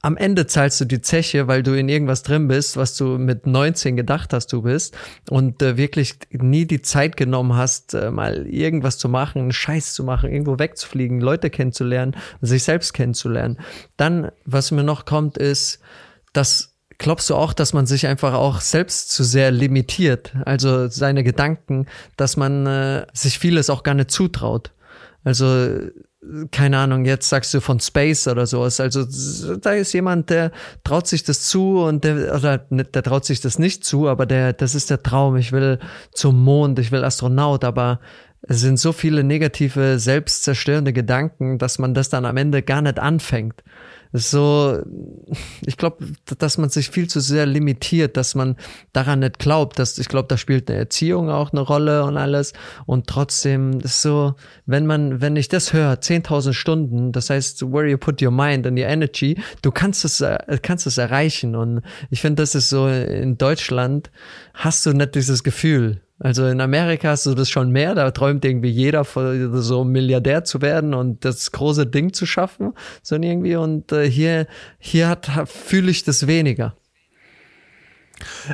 [0.00, 3.46] am Ende zahlst du die Zeche, weil du in irgendwas drin bist, was du mit
[3.46, 4.96] 19 gedacht hast, du bist
[5.28, 9.94] und äh, wirklich nie die Zeit genommen hast, äh, mal irgendwas zu machen, einen Scheiß
[9.94, 13.58] zu machen, irgendwo wegzufliegen, Leute kennenzulernen, sich selbst kennenzulernen.
[13.96, 15.80] Dann, was mir noch kommt, ist,
[16.32, 20.34] dass Glaubst du auch, dass man sich einfach auch selbst zu sehr limitiert?
[20.44, 24.72] Also seine Gedanken, dass man äh, sich vieles auch gar nicht zutraut.
[25.22, 25.78] Also
[26.50, 28.80] keine Ahnung, jetzt sagst du von Space oder sowas.
[28.80, 29.04] Also
[29.56, 30.52] da ist jemand, der
[30.84, 34.52] traut sich das zu und der, oder der traut sich das nicht zu, aber der,
[34.52, 35.36] das ist der Traum.
[35.36, 35.78] Ich will
[36.12, 38.00] zum Mond, ich will Astronaut, aber
[38.42, 42.98] es sind so viele negative, selbstzerstörende Gedanken, dass man das dann am Ende gar nicht
[42.98, 43.62] anfängt
[44.12, 44.78] so,
[45.66, 46.06] ich glaube,
[46.38, 48.56] dass man sich viel zu sehr limitiert, dass man
[48.92, 52.52] daran nicht glaubt, dass ich glaube, da spielt eine Erziehung auch eine Rolle und alles.
[52.86, 54.34] Und trotzdem ist so,
[54.66, 58.66] wenn man, wenn ich das höre, 10.000 Stunden, das heißt, where you put your mind
[58.66, 61.54] and your energy, du kannst es, äh, kannst es erreichen.
[61.54, 64.10] Und ich finde, das ist so in Deutschland
[64.54, 68.44] hast du nicht dieses Gefühl, also in Amerika hast du das schon mehr, da träumt
[68.44, 73.54] irgendwie jeder so Milliardär zu werden und das große Ding zu schaffen, so irgendwie.
[73.56, 74.46] Und äh, hier,
[74.78, 76.74] hier hat, fühle ich das weniger.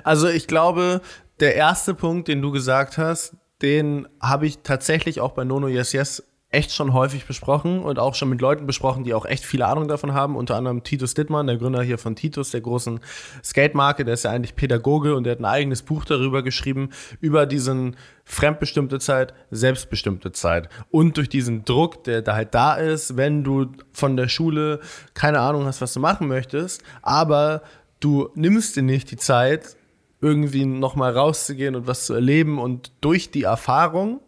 [0.02, 1.00] Also ich glaube,
[1.40, 5.92] der erste Punkt, den du gesagt hast, den habe ich tatsächlich auch bei Nono Yes
[5.92, 6.22] Yes
[6.54, 9.88] echt schon häufig besprochen und auch schon mit Leuten besprochen, die auch echt viele Ahnung
[9.88, 10.36] davon haben.
[10.36, 13.00] Unter anderem Titus Dittmann, der Gründer hier von Titus, der großen
[13.44, 14.04] Skate-Marke.
[14.04, 16.90] Der ist ja eigentlich Pädagoge und der hat ein eigenes Buch darüber geschrieben,
[17.20, 20.68] über diesen fremdbestimmte Zeit, selbstbestimmte Zeit.
[20.90, 24.80] Und durch diesen Druck, der da halt da ist, wenn du von der Schule
[25.14, 27.62] keine Ahnung hast, was du machen möchtest, aber
[28.00, 29.76] du nimmst dir nicht die Zeit,
[30.20, 34.20] irgendwie nochmal rauszugehen und was zu erleben und durch die Erfahrung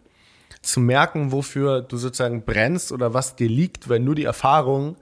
[0.66, 4.96] zu merken, wofür du sozusagen brennst oder was dir liegt, weil nur die Erfahrung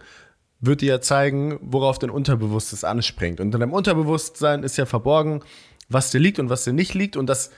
[0.61, 3.41] wird dir ja zeigen, worauf dein Unterbewusstes anspringt.
[3.41, 5.43] Und in deinem Unterbewusstsein ist ja verborgen,
[5.89, 7.17] was dir liegt und was dir nicht liegt.
[7.17, 7.51] Und das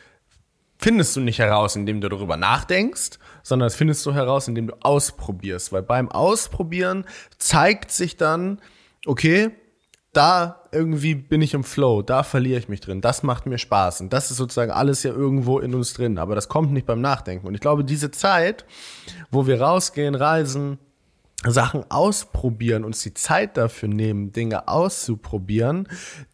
[0.79, 4.75] findest du nicht heraus, indem du darüber nachdenkst, sondern das findest du heraus, indem du
[4.81, 5.73] ausprobierst.
[5.73, 7.05] Weil beim Ausprobieren
[7.39, 8.61] zeigt sich dann,
[9.07, 9.51] okay,
[10.17, 14.01] da irgendwie bin ich im Flow, da verliere ich mich drin, das macht mir Spaß.
[14.01, 17.01] Und das ist sozusagen alles ja irgendwo in uns drin, aber das kommt nicht beim
[17.01, 17.47] Nachdenken.
[17.47, 18.65] Und ich glaube, diese Zeit,
[19.31, 20.79] wo wir rausgehen, reisen,
[21.45, 25.87] Sachen ausprobieren, uns die Zeit dafür nehmen, Dinge auszuprobieren,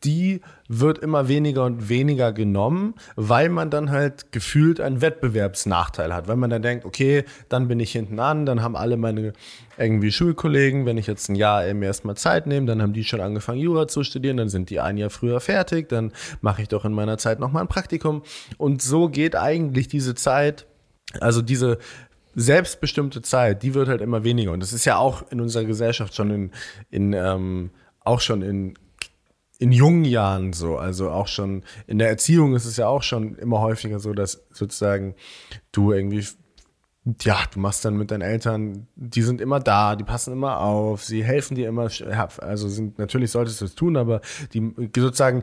[0.04, 6.28] die wird immer weniger und weniger genommen, weil man dann halt gefühlt einen Wettbewerbsnachteil hat.
[6.28, 9.32] Weil man dann denkt, okay, dann bin ich hinten an, dann haben alle meine
[9.76, 13.20] irgendwie Schulkollegen, wenn ich jetzt ein Jahr mir erstmal Zeit nehme, dann haben die schon
[13.20, 16.84] angefangen, Jura zu studieren, dann sind die ein Jahr früher fertig, dann mache ich doch
[16.84, 18.22] in meiner Zeit nochmal ein Praktikum.
[18.56, 20.66] Und so geht eigentlich diese Zeit,
[21.20, 21.78] also diese
[22.34, 24.52] selbstbestimmte Zeit, die wird halt immer weniger.
[24.52, 26.50] Und das ist ja auch in unserer Gesellschaft schon in,
[26.90, 27.70] in ähm,
[28.00, 28.74] auch schon in
[29.58, 33.36] in jungen Jahren so, also auch schon in der Erziehung ist es ja auch schon
[33.36, 35.14] immer häufiger so, dass sozusagen
[35.70, 36.26] du irgendwie
[37.20, 41.02] ja, du machst dann mit deinen Eltern, die sind immer da, die passen immer auf,
[41.02, 41.88] sie helfen dir immer,
[42.38, 44.20] also sind, natürlich solltest du es tun, aber
[44.52, 45.42] die sozusagen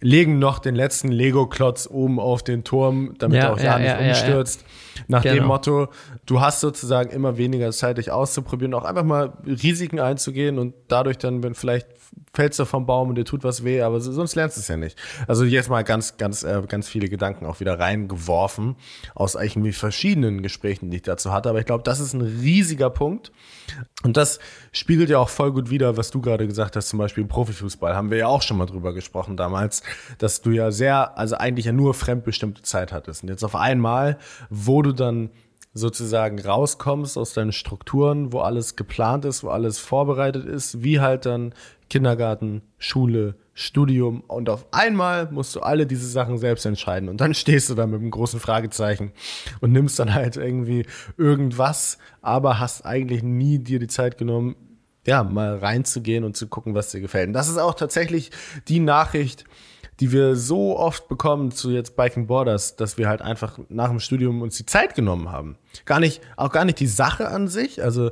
[0.00, 3.78] legen noch den letzten Lego-Klotz oben auf den Turm, damit ja, er auch ja, ja
[3.78, 4.64] nicht ja, umstürzt.
[5.08, 5.34] Nach genau.
[5.34, 5.88] dem Motto,
[6.26, 11.18] du hast sozusagen immer weniger Zeit, dich auszuprobieren, auch einfach mal Risiken einzugehen und dadurch
[11.18, 11.86] dann, wenn vielleicht
[12.32, 14.76] fällst du vom Baum und dir tut was weh, aber sonst lernst du es ja
[14.76, 14.96] nicht.
[15.26, 18.76] Also jetzt mal ganz, ganz, äh, ganz viele Gedanken auch wieder reingeworfen
[19.14, 21.48] aus eigentlich verschiedenen Gesprächen, die ich dazu hatte.
[21.48, 23.32] Aber ich glaube, das ist ein riesiger Punkt.
[24.04, 24.38] Und das
[24.70, 27.96] spiegelt ja auch voll gut wieder, was du gerade gesagt hast, zum Beispiel im Profifußball.
[27.96, 29.82] Haben wir ja auch schon mal drüber gesprochen damals,
[30.18, 33.24] dass du ja sehr, also eigentlich ja nur fremdbestimmte Zeit hattest.
[33.24, 34.18] Und jetzt auf einmal,
[34.50, 35.30] wo du dann
[35.72, 41.26] sozusagen rauskommst aus deinen Strukturen, wo alles geplant ist, wo alles vorbereitet ist, wie halt
[41.26, 41.54] dann
[41.90, 47.34] Kindergarten, Schule, Studium und auf einmal musst du alle diese Sachen selbst entscheiden und dann
[47.40, 49.12] stehst du da mit einem großen Fragezeichen
[49.60, 50.86] und nimmst dann halt irgendwie
[51.18, 54.56] irgendwas, aber hast eigentlich nie dir die Zeit genommen,
[55.06, 57.28] ja, mal reinzugehen und zu gucken, was dir gefällt.
[57.28, 58.30] Und das ist auch tatsächlich
[58.68, 59.44] die Nachricht,
[59.98, 64.00] die wir so oft bekommen zu jetzt Biking Borders, dass wir halt einfach nach dem
[64.00, 65.58] Studium uns die Zeit genommen haben.
[65.84, 68.10] Gar nicht, auch gar nicht die Sache an sich, also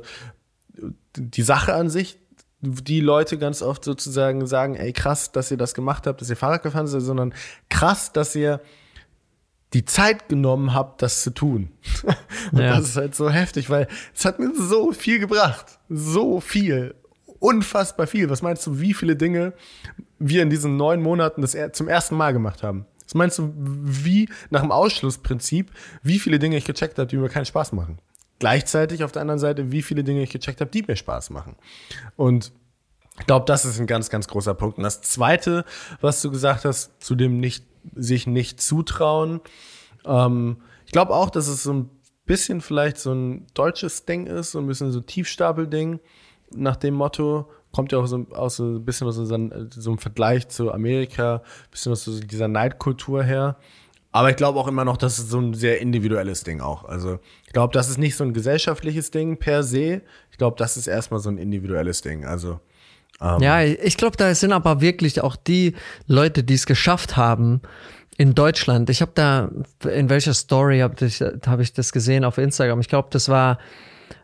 [1.15, 2.19] die Sache an sich,
[2.61, 6.35] die Leute ganz oft sozusagen sagen, ey krass, dass ihr das gemacht habt, dass ihr
[6.35, 7.33] Fahrrad gefahren seid, sondern
[7.69, 8.59] krass, dass ihr
[9.73, 11.71] die Zeit genommen habt, das zu tun.
[12.51, 12.75] Und ja.
[12.75, 15.79] das ist halt so heftig, weil es hat mir so viel gebracht.
[15.89, 16.95] So viel.
[17.39, 18.29] Unfassbar viel.
[18.29, 19.53] Was meinst du, wie viele Dinge
[20.17, 22.85] wir in diesen neun Monaten das zum ersten Mal gemacht haben?
[23.05, 25.71] Was meinst du, wie nach dem Ausschlussprinzip,
[26.03, 27.99] wie viele Dinge ich gecheckt habe, die mir keinen Spaß machen?
[28.39, 31.55] Gleichzeitig auf der anderen Seite, wie viele Dinge ich gecheckt habe, die mir Spaß machen.
[32.15, 32.51] Und
[33.19, 34.77] ich glaube, das ist ein ganz, ganz großer Punkt.
[34.77, 35.65] Und das Zweite,
[36.01, 37.65] was du gesagt hast, zu dem nicht,
[37.95, 39.41] sich nicht zutrauen,
[40.05, 41.89] ähm, ich glaube auch, dass es so ein
[42.25, 45.99] bisschen vielleicht so ein deutsches Ding ist, so ein bisschen so Tiefstapelding
[46.51, 49.97] nach dem Motto, kommt ja auch so aus so ein bisschen aus so, so einem
[49.97, 53.57] Vergleich zu Amerika, ein bisschen aus so dieser Neidkultur her.
[54.11, 56.85] Aber ich glaube auch immer noch, das ist so ein sehr individuelles Ding auch.
[56.85, 60.01] Also ich glaube, das ist nicht so ein gesellschaftliches Ding per se.
[60.31, 62.25] Ich glaube, das ist erstmal so ein individuelles Ding.
[62.25, 62.59] Also
[63.21, 65.75] ähm ja, ich glaube, da sind aber wirklich auch die
[66.07, 67.61] Leute, die es geschafft haben
[68.17, 68.89] in Deutschland.
[68.89, 69.51] Ich habe da
[69.87, 72.79] in welcher Story habe ich, hab ich das gesehen auf Instagram.
[72.79, 73.59] Ich glaube, das war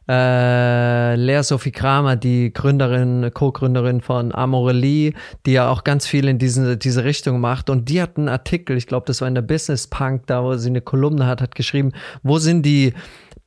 [0.08, 5.14] äh, Lea Sophie Kramer, die Gründerin, Co-Gründerin von Amorelie,
[5.46, 7.70] die ja auch ganz viel in diese, diese Richtung macht.
[7.70, 10.56] Und die hat einen Artikel, ich glaube, das war in der Business Punk, da wo
[10.56, 11.92] sie eine Kolumne hat, hat geschrieben,
[12.24, 12.94] wo sind die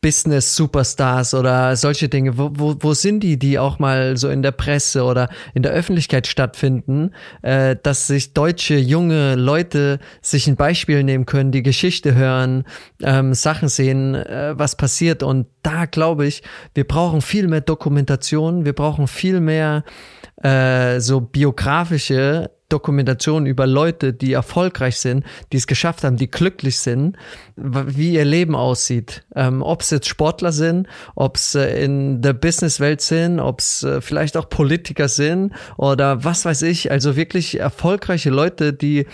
[0.00, 4.52] Business-Superstars oder solche Dinge, wo, wo, wo sind die, die auch mal so in der
[4.52, 11.02] Presse oder in der Öffentlichkeit stattfinden, äh, dass sich deutsche junge Leute sich ein Beispiel
[11.02, 12.64] nehmen können, die Geschichte hören,
[13.02, 15.22] ähm, Sachen sehen, äh, was passiert.
[15.24, 16.42] Und da glaube ich,
[16.74, 19.82] wir brauchen viel mehr Dokumentation, wir brauchen viel mehr
[20.42, 26.78] äh, so biografische Dokumentationen über Leute, die erfolgreich sind, die es geschafft haben, die glücklich
[26.78, 27.16] sind,
[27.56, 29.24] wie ihr Leben aussieht.
[29.34, 33.82] Ähm, ob es jetzt Sportler sind, ob es äh, in der Businesswelt sind, ob es
[33.82, 36.90] äh, vielleicht auch Politiker sind oder was weiß ich.
[36.90, 39.06] Also wirklich erfolgreiche Leute, die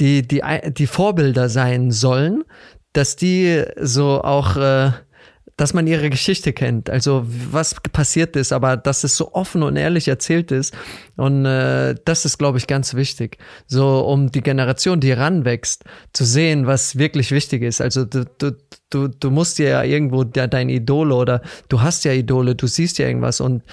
[0.00, 2.44] die die die Vorbilder sein sollen,
[2.92, 4.92] dass die so auch äh,
[5.58, 9.76] dass man ihre Geschichte kennt, also was passiert ist, aber dass es so offen und
[9.76, 10.72] ehrlich erzählt ist.
[11.16, 13.38] Und äh, das ist, glaube ich, ganz wichtig.
[13.66, 17.80] So, um die Generation, die heranwächst, zu sehen, was wirklich wichtig ist.
[17.80, 18.52] Also du, du,
[18.88, 22.98] du, du musst dir ja irgendwo deine Idole oder du hast ja Idole, du siehst
[22.98, 23.64] ja irgendwas und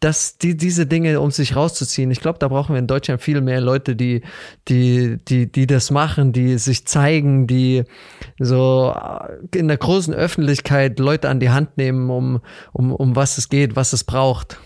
[0.00, 2.10] dass die diese Dinge um sich rauszuziehen.
[2.10, 4.22] Ich glaube, da brauchen wir in Deutschland viel mehr Leute, die
[4.68, 7.84] die die die das machen, die sich zeigen, die
[8.38, 8.94] so
[9.54, 12.40] in der großen Öffentlichkeit Leute an die Hand nehmen, um
[12.72, 14.58] um um was es geht, was es braucht.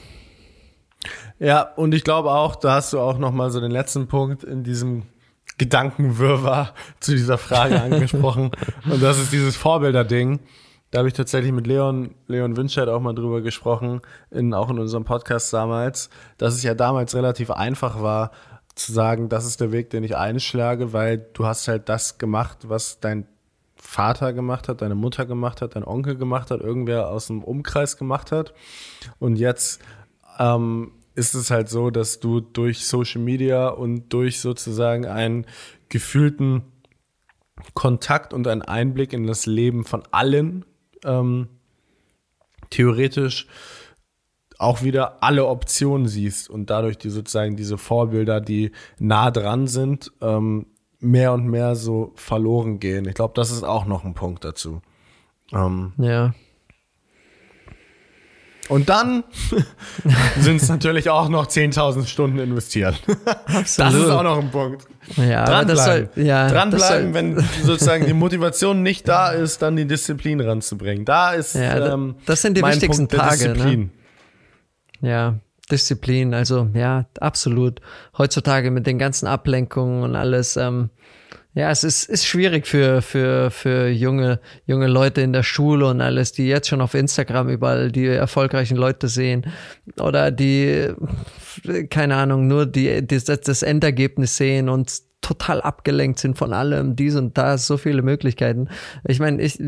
[1.39, 4.45] Ja, und ich glaube auch, da hast du auch noch mal so den letzten Punkt
[4.45, 5.05] in diesem
[5.59, 8.51] Gedankenwirrwarr zu dieser Frage angesprochen
[8.89, 10.41] und das ist dieses Vorbilder-Ding.
[10.93, 14.79] Da habe ich tatsächlich mit Leon, Leon Winscheid auch mal drüber gesprochen, in, auch in
[14.79, 18.31] unserem Podcast damals, dass es ja damals relativ einfach war,
[18.75, 22.69] zu sagen, das ist der Weg, den ich einschlage, weil du hast halt das gemacht,
[22.69, 23.27] was dein
[23.75, 27.97] Vater gemacht hat, deine Mutter gemacht hat, dein Onkel gemacht hat, irgendwer aus dem Umkreis
[27.97, 28.53] gemacht hat.
[29.19, 29.81] Und jetzt
[30.39, 35.47] ähm, ist es halt so, dass du durch Social Media und durch sozusagen einen
[35.89, 36.65] gefühlten
[37.73, 40.67] Kontakt und einen Einblick in das Leben von allen
[41.05, 41.49] ähm,
[42.71, 43.47] theoretisch
[44.59, 50.13] auch wieder alle Optionen siehst und dadurch die sozusagen diese Vorbilder, die nah dran sind,
[50.21, 50.67] ähm,
[51.01, 53.07] mehr und mehr so verloren gehen.
[53.07, 54.81] Ich glaube, das ist auch noch ein Punkt dazu.
[55.53, 56.33] Ähm, ja.
[58.69, 59.25] Und dann
[60.41, 63.01] sind es natürlich auch noch 10.000 Stunden investiert.
[63.47, 63.93] Absolut.
[63.93, 64.87] Das ist auch noch ein Punkt.
[65.17, 66.09] Ja, Dranbleiben.
[66.15, 71.05] Soll, ja, Dranbleiben, wenn sozusagen die Motivation nicht da ist, dann die Disziplin ranzubringen.
[71.05, 73.49] Da ist ja, ähm, das sind die wichtigsten Punkt Tage.
[73.55, 73.91] Ne?
[75.01, 75.35] Ja,
[75.73, 76.35] Disziplin.
[76.35, 77.81] Also ja, absolut.
[78.17, 80.57] Heutzutage mit den ganzen Ablenkungen und alles.
[80.57, 80.91] Ähm,
[81.55, 86.01] ja, es ist, ist schwierig für, für, für junge, junge Leute in der Schule und
[86.01, 89.45] alles, die jetzt schon auf Instagram überall die erfolgreichen Leute sehen
[90.01, 90.89] oder die,
[91.91, 97.17] keine Ahnung, nur die, die das Endergebnis sehen und total abgelenkt sind von allem, dies
[97.17, 98.69] und das, so viele Möglichkeiten.
[99.07, 99.59] Ich meine, ich,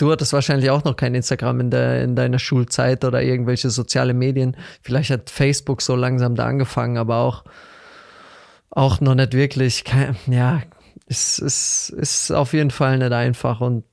[0.00, 4.14] du hattest wahrscheinlich auch noch kein Instagram in, der, in deiner Schulzeit oder irgendwelche soziale
[4.14, 4.56] Medien.
[4.82, 7.44] Vielleicht hat Facebook so langsam da angefangen, aber auch,
[8.70, 9.84] auch noch nicht wirklich,
[10.26, 10.62] ja,
[11.06, 13.60] es ist, ist auf jeden Fall nicht einfach.
[13.60, 13.84] Und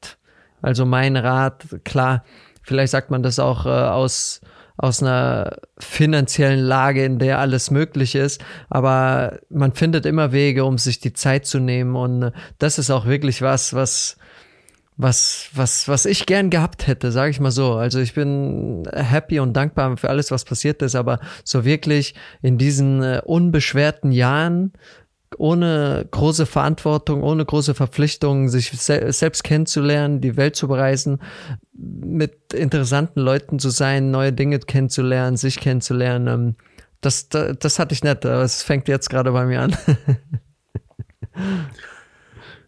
[0.61, 2.23] also mein Rat, klar,
[2.61, 4.41] vielleicht sagt man das auch äh, aus,
[4.77, 10.77] aus einer finanziellen Lage, in der alles möglich ist, aber man findet immer Wege, um
[10.77, 11.95] sich die Zeit zu nehmen.
[11.95, 14.17] Und das ist auch wirklich was, was
[14.97, 17.73] was, was, was ich gern gehabt hätte, sage ich mal so.
[17.73, 22.57] Also ich bin happy und dankbar für alles, was passiert ist, aber so wirklich in
[22.57, 24.73] diesen äh, unbeschwerten Jahren
[25.37, 31.19] ohne große Verantwortung, ohne große Verpflichtungen, sich se selbst kennenzulernen, die Welt zu bereisen,
[31.73, 36.27] mit interessanten Leuten zu sein, neue Dinge kennenzulernen, sich kennenzulernen.
[36.27, 36.55] Ähm,
[37.01, 39.77] das, das, das hatte ich nicht, aber es fängt jetzt gerade bei mir an.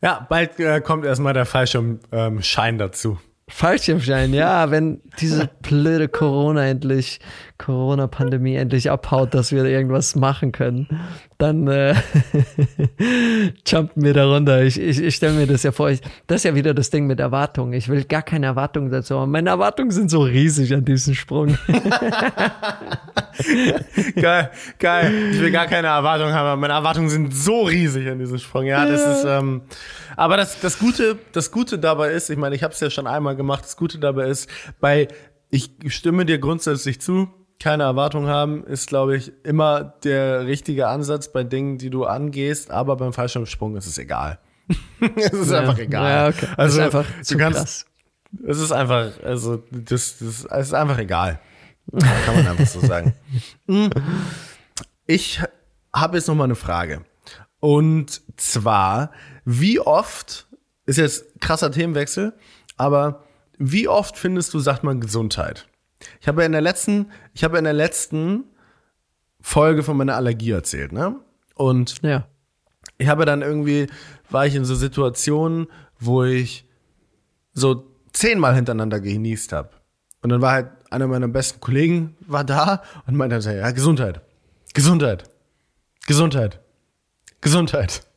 [0.02, 3.20] ja, bald äh, kommt erstmal der Fallschirmschein ähm, dazu.
[3.50, 7.20] Fallschirmschein, ja, wenn diese blöde Corona endlich,
[7.58, 10.88] Corona-Pandemie endlich abhaut, dass wir irgendwas machen können,
[11.40, 11.96] dann äh,
[13.66, 14.62] jumpen wir da runter.
[14.62, 17.08] Ich, ich, ich stelle mir das ja vor, ich, das ist ja wieder das Ding
[17.08, 17.72] mit Erwartungen.
[17.72, 19.32] Ich will gar keine Erwartungen dazu haben.
[19.32, 21.58] Meine Erwartungen sind so riesig an diesem Sprung.
[24.16, 25.30] geil, geil.
[25.32, 28.66] Ich will gar keine Erwartungen haben, aber meine Erwartungen sind so riesig an diesem Sprung.
[28.66, 29.62] Ja, das ist, ähm,
[30.18, 33.08] aber das, das Gute, das Gute dabei ist, ich meine, ich habe es ja schon
[33.08, 34.50] einmal gemacht, das Gute dabei ist,
[34.82, 35.08] bei,
[35.50, 37.30] ich stimme dir grundsätzlich zu,
[37.60, 42.72] keine Erwartung haben, ist, glaube ich, immer der richtige Ansatz bei Dingen, die du angehst,
[42.72, 44.40] aber beim Fallschirmsprung ist es egal.
[45.16, 45.60] es ist ja.
[45.60, 46.10] einfach egal.
[46.10, 46.48] Ja, okay.
[46.56, 47.86] Also, einfach du kannst, krass.
[48.48, 51.40] es ist einfach, also, das, das, es ist einfach egal.
[52.26, 53.14] Kann man einfach so sagen.
[55.08, 55.42] Ich
[55.92, 57.04] habe jetzt noch mal eine Frage.
[57.60, 59.12] Und zwar,
[59.44, 60.48] wie oft,
[60.86, 62.34] ist jetzt krasser Themenwechsel,
[62.78, 63.24] aber
[63.58, 65.68] wie oft findest du, sagt man Gesundheit?
[66.22, 68.46] Ich habe ja in der letzten, ich habe in der letzten
[69.42, 71.16] Folge von meiner Allergie erzählt, ne?
[71.56, 72.28] Und ja.
[72.98, 73.88] ich habe dann irgendwie,
[74.30, 75.68] war ich in so Situationen,
[76.00, 76.66] wo ich
[77.54, 79.70] so zehnmal hintereinander genießt habe.
[80.22, 84.22] Und dann war halt einer meiner besten Kollegen war da und meinte dann, ja, Gesundheit,
[84.74, 85.30] Gesundheit,
[86.08, 86.60] Gesundheit,
[87.42, 88.09] Gesundheit.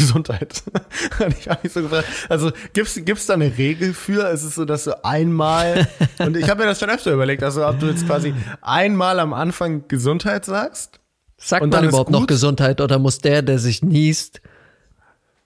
[0.00, 0.62] Gesundheit.
[1.38, 2.06] ich habe mich so gefragt.
[2.28, 4.28] Also gibt's gibt's da eine Regel für?
[4.30, 5.88] Ist es so, dass du einmal
[6.18, 9.32] und ich habe mir das schon öfter überlegt, also ob du jetzt quasi einmal am
[9.32, 11.00] Anfang Gesundheit sagst?
[11.38, 12.26] Sagt Und man dann überhaupt noch?
[12.26, 14.40] Gesundheit oder muss der, der sich niest,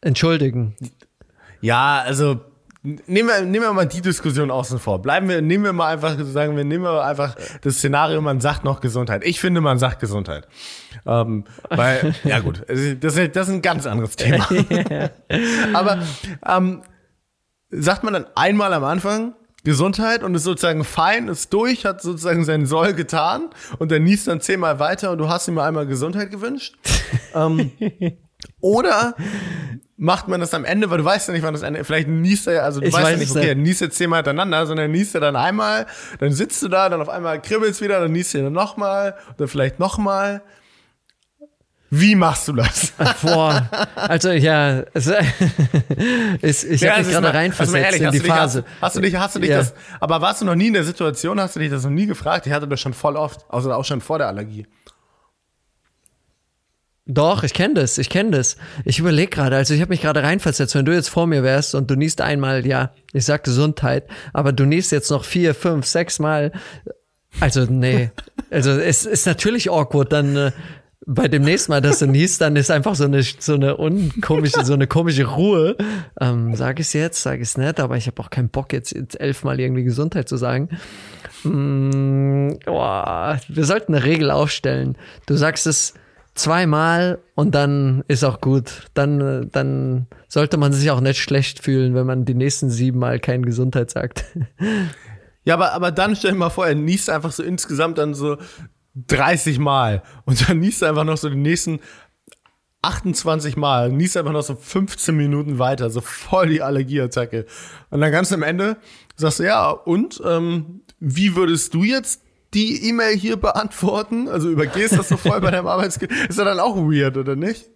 [0.01, 0.76] entschuldigen?
[1.61, 2.40] Ja, also
[2.83, 5.03] nehmen wir, nehmen wir mal die Diskussion außen vor.
[5.03, 8.64] Bleiben wir, nehmen wir mal einfach, sagen wir, nehmen wir einfach das Szenario, man sagt
[8.64, 9.24] noch Gesundheit.
[9.24, 10.49] Ich finde, man sagt Gesundheit.
[11.07, 12.78] Ähm, weil, ja gut, das
[13.16, 14.49] ist, das ist ein ganz anderes Thema.
[15.72, 16.03] Aber
[16.47, 16.83] ähm,
[17.70, 22.45] sagt man dann einmal am Anfang Gesundheit und ist sozusagen fein, ist durch, hat sozusagen
[22.45, 26.31] seinen Soll getan und der niest dann zehnmal weiter und du hast ihm einmal Gesundheit
[26.31, 26.78] gewünscht.
[27.35, 27.70] ähm,
[28.61, 29.14] oder
[30.03, 32.46] macht man das am Ende, weil du weißt ja nicht, wann das Ende, vielleicht niest
[32.46, 34.64] er ja, also du Ich weißt weiß ja nicht, okay, er niest jetzt zehnmal hintereinander,
[34.66, 35.86] sondern er niest er dann einmal,
[36.18, 39.46] dann sitzt du da, dann auf einmal kribbelst wieder, dann niest er dann nochmal oder
[39.46, 40.40] vielleicht nochmal.
[41.92, 42.92] Wie machst du das?
[43.20, 45.07] Boah, also ja, es,
[46.40, 48.24] ist, ich Ja, habe mich gerade mal- reinversetzt also mal ehrlich, in hast die du
[48.24, 48.64] dich, Phase.
[48.64, 49.59] Hast, hast du dich, hast du dich Ja.
[49.59, 52.07] das, aber warst du noch nie in der Situation, hast du dich das noch nie
[52.07, 52.46] gefragt?
[52.46, 54.66] Ich hatte das schon voll oft, also auch schon vor der Allergie.
[57.12, 58.56] Doch, ich kenne das, ich kenne das.
[58.84, 61.74] Ich überlege gerade, also ich habe mich gerade reinversetzt, wenn du jetzt vor mir wärst
[61.74, 65.86] und du niest einmal, ja, ich sag Gesundheit, aber du niest jetzt noch vier, fünf,
[65.86, 66.52] sechs Mal.
[67.40, 68.11] Also, nee.
[68.52, 70.50] Also es ist natürlich awkward, dann äh,
[71.06, 74.64] bei dem nächsten Mal, dass du niest, dann ist einfach so eine so eine unkomische,
[74.64, 75.76] so eine komische Ruhe.
[76.20, 79.20] Ähm, sag ich's jetzt, sag ich's nicht, aber ich habe auch keinen Bock, jetzt, jetzt
[79.20, 80.68] elfmal irgendwie Gesundheit zu sagen.
[81.44, 84.98] Mm, boah, wir sollten eine Regel aufstellen.
[85.26, 85.94] Du sagst es
[86.35, 88.89] zweimal und dann ist auch gut.
[88.95, 93.18] Dann, dann sollte man sich auch nicht schlecht fühlen, wenn man die nächsten sieben Mal
[93.20, 94.24] keine Gesundheit sagt.
[95.43, 98.37] Ja, aber, aber dann stell dir mal vor, er niest einfach so insgesamt dann so
[98.95, 101.81] 30 Mal und dann niest er einfach noch so die nächsten
[102.83, 107.47] 28 Mal, niest einfach noch so 15 Minuten weiter, so voll die Allergieattacke.
[107.91, 108.76] Und dann ganz am Ende
[109.16, 112.22] sagst du, ja, und ähm, wie würdest du jetzt
[112.55, 114.28] die E-Mail hier beantworten?
[114.28, 116.14] Also übergehst das so voll bei deinem Arbeitsgeber.
[116.28, 117.66] Ist ja dann auch weird, oder nicht?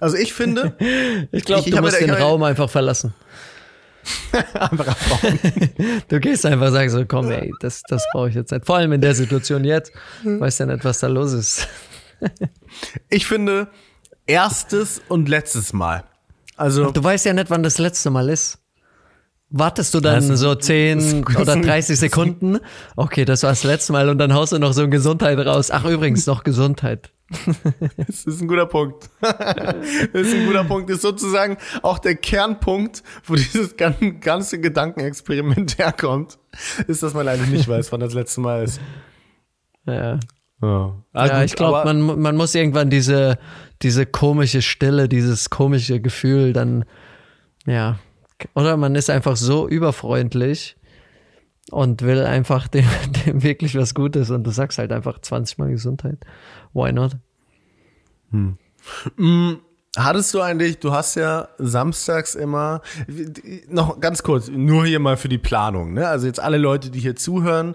[0.00, 0.76] Also ich finde,
[1.32, 3.14] Ich glaube, Ich- ich du mir musst ich den Raum einfach verlassen.
[4.54, 5.38] einfach abbauen.
[6.08, 8.64] Du gehst einfach sagen so, komm, ey, das, das brauche ich jetzt nicht.
[8.66, 9.92] Vor allem in der Situation jetzt.
[10.24, 11.68] Weißt ja nicht, was da los ist.
[13.10, 13.68] ich finde,
[14.26, 16.04] erstes und letztes Mal.
[16.56, 18.58] Also Du weißt ja nicht, wann das letzte Mal ist.
[19.50, 22.58] Wartest du dann ist- so 10 das ist- oder 30 Sekunden?
[22.96, 25.70] Okay, das war das letzte Mal und dann haust du noch so ein Gesundheit raus.
[25.70, 27.10] Ach, übrigens noch Gesundheit.
[27.96, 29.10] Das ist ein guter Punkt.
[29.20, 30.88] Das ist ein guter Punkt.
[30.88, 36.38] Das ist sozusagen auch der Kernpunkt, wo dieses gan- ganze Gedankenexperiment herkommt,
[36.86, 38.80] ist, dass man leider nicht weiß, wann das letzte Mal ist.
[39.86, 40.18] Ja.
[40.60, 43.38] Ja, ja, ich glaube, man, man muss irgendwann diese,
[43.82, 46.84] diese komische Stille, dieses komische Gefühl dann,
[47.66, 47.98] ja.
[48.54, 50.76] Oder man ist einfach so überfreundlich
[51.70, 52.86] und will einfach dem,
[53.26, 56.18] dem wirklich was Gutes und du sagst halt einfach 20 Mal Gesundheit.
[56.72, 57.16] Why not?
[59.96, 62.82] Hattest du eigentlich, du hast ja samstags immer,
[63.68, 66.06] noch ganz kurz, nur hier mal für die Planung, ne?
[66.06, 67.74] Also jetzt alle Leute, die hier zuhören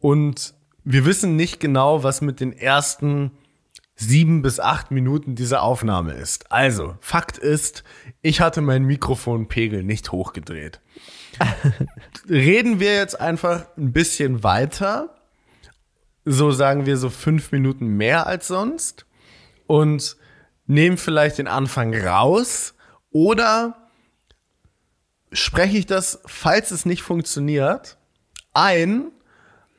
[0.00, 0.54] und
[0.84, 3.32] wir wissen nicht genau, was mit den ersten
[3.96, 6.52] sieben bis acht Minuten dieser Aufnahme ist.
[6.52, 7.82] Also, Fakt ist,
[8.20, 10.80] ich hatte meinen Mikrofonpegel nicht hochgedreht.
[12.28, 15.16] Reden wir jetzt einfach ein bisschen weiter,
[16.24, 19.06] so sagen wir so fünf Minuten mehr als sonst
[19.66, 20.16] und
[20.66, 22.74] nehmen vielleicht den Anfang raus
[23.10, 23.76] oder
[25.32, 27.96] spreche ich das, falls es nicht funktioniert,
[28.52, 29.12] ein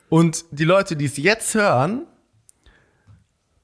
[0.09, 2.07] und die Leute, die es jetzt hören,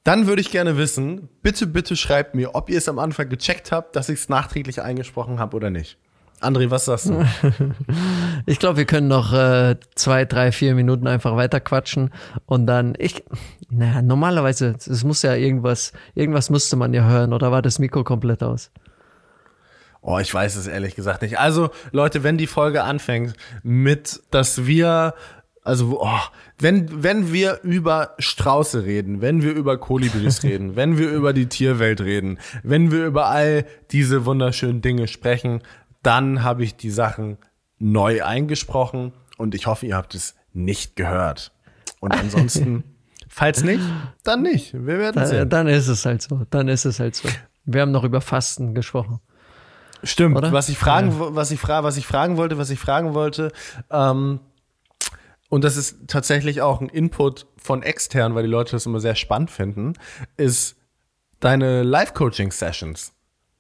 [0.04, 3.72] dann würde ich gerne wissen, bitte, bitte schreibt mir, ob ihr es am Anfang gecheckt
[3.72, 5.98] habt, dass ich es nachträglich eingesprochen habe oder nicht.
[6.42, 7.26] André, was sagst du?
[8.46, 12.12] Ich glaube, wir können noch äh, zwei, drei, vier Minuten einfach weiter quatschen
[12.46, 13.24] und dann, ich,
[13.70, 18.04] naja, normalerweise, es muss ja irgendwas, irgendwas musste man ja hören oder war das Mikro
[18.04, 18.72] komplett aus?
[20.02, 21.40] Oh, ich weiß es ehrlich gesagt nicht.
[21.40, 25.14] Also, Leute, wenn die Folge anfängt mit, dass wir,
[25.64, 26.20] also, oh,
[26.60, 31.48] wenn, wenn wir über Strauße reden, wenn wir über Kolibris reden, wenn wir über die
[31.48, 35.62] Tierwelt reden, wenn wir über all diese wunderschönen Dinge sprechen,
[36.02, 37.38] dann habe ich die Sachen
[37.80, 41.52] neu eingesprochen und ich hoffe, ihr habt es nicht gehört.
[42.02, 42.84] Und ansonsten,
[43.30, 43.82] falls nicht,
[44.24, 44.74] dann nicht.
[44.74, 45.50] Wir werden Dann, sehen.
[45.50, 47.30] dann ist es halt so, dann ist es halt so.
[47.66, 49.20] Wir haben noch über Fasten gesprochen.
[50.04, 50.36] Stimmt.
[50.36, 50.52] Oder?
[50.52, 53.54] Was ich fragen, wo- was ich fra was ich fragen wollte, was ich fragen wollte,
[53.90, 54.42] ähm,
[55.54, 59.16] und das ist tatsächlich auch ein Input von extern, weil die Leute das immer sehr
[59.16, 59.94] spannend finden,
[60.36, 60.76] ist
[61.44, 63.12] Deine Live-Coaching-Sessions,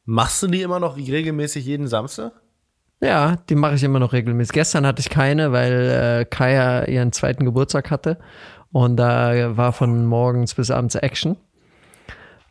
[0.05, 2.31] machst du die immer noch regelmäßig jeden Samstag?
[3.01, 4.53] Ja, die mache ich immer noch regelmäßig.
[4.53, 8.19] Gestern hatte ich keine, weil äh, Kaya ihren zweiten Geburtstag hatte
[8.71, 11.35] und da war von morgens bis abends Action.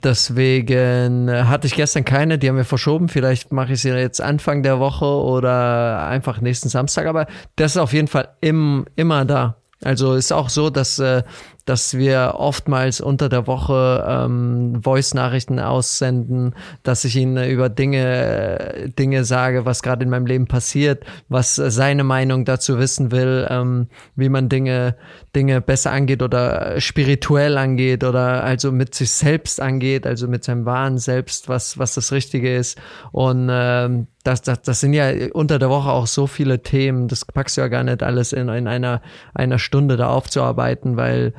[0.02, 3.08] Deswegen äh, hatte ich gestern keine, die haben wir verschoben.
[3.08, 7.06] Vielleicht mache ich sie jetzt Anfang der Woche oder einfach nächsten Samstag.
[7.06, 7.26] Aber
[7.56, 9.56] das ist auf jeden Fall im, immer da.
[9.82, 11.22] Also ist auch so, dass äh,
[11.64, 19.24] dass wir oftmals unter der Woche ähm, Voice-Nachrichten aussenden, dass ich ihnen über Dinge, Dinge
[19.24, 23.86] sage, was gerade in meinem Leben passiert, was seine Meinung dazu wissen will, ähm,
[24.16, 24.96] wie man Dinge,
[25.36, 30.66] Dinge besser angeht oder spirituell angeht oder also mit sich selbst angeht, also mit seinem
[30.66, 32.76] wahren Selbst, was, was das Richtige ist.
[33.12, 37.24] Und ähm, das, das, das sind ja unter der Woche auch so viele Themen, das
[37.24, 39.02] packst du ja gar nicht alles in, in einer,
[39.34, 41.34] einer Stunde da aufzuarbeiten, weil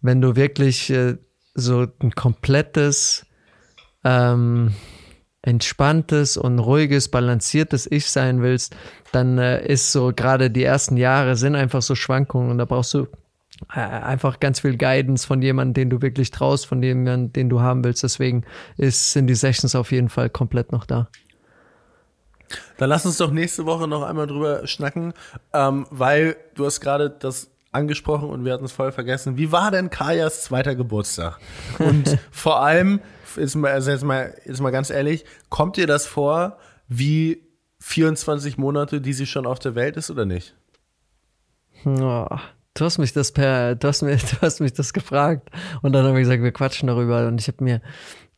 [0.00, 1.16] wenn du wirklich äh,
[1.54, 3.26] so ein komplettes,
[4.04, 4.74] ähm,
[5.42, 8.76] entspanntes und ruhiges, balanciertes Ich sein willst,
[9.12, 12.94] dann äh, ist so gerade die ersten Jahre sind einfach so Schwankungen und da brauchst
[12.94, 13.06] du
[13.74, 17.60] äh, einfach ganz viel Guidance von jemandem, den du wirklich traust, von jemandem, den du
[17.60, 18.02] haben willst.
[18.02, 18.44] Deswegen
[18.76, 21.08] ist, sind die Sessions auf jeden Fall komplett noch da.
[22.78, 25.12] Dann lass uns doch nächste Woche noch einmal drüber schnacken,
[25.52, 29.36] ähm, weil du hast gerade das angesprochen und wir hatten es voll vergessen.
[29.36, 31.38] Wie war denn Kajas zweiter Geburtstag?
[31.78, 33.00] Und vor allem,
[33.36, 36.58] ist mal, also jetzt, mal, jetzt mal ganz ehrlich, kommt dir das vor
[36.88, 37.46] wie
[37.80, 40.54] 24 Monate, die sie schon auf der Welt ist oder nicht?
[41.84, 42.26] Oh,
[42.74, 45.50] du hast mich das per, du hast, mir, du hast mich das gefragt
[45.82, 47.80] und dann habe ich gesagt, wir quatschen darüber und ich habe mir,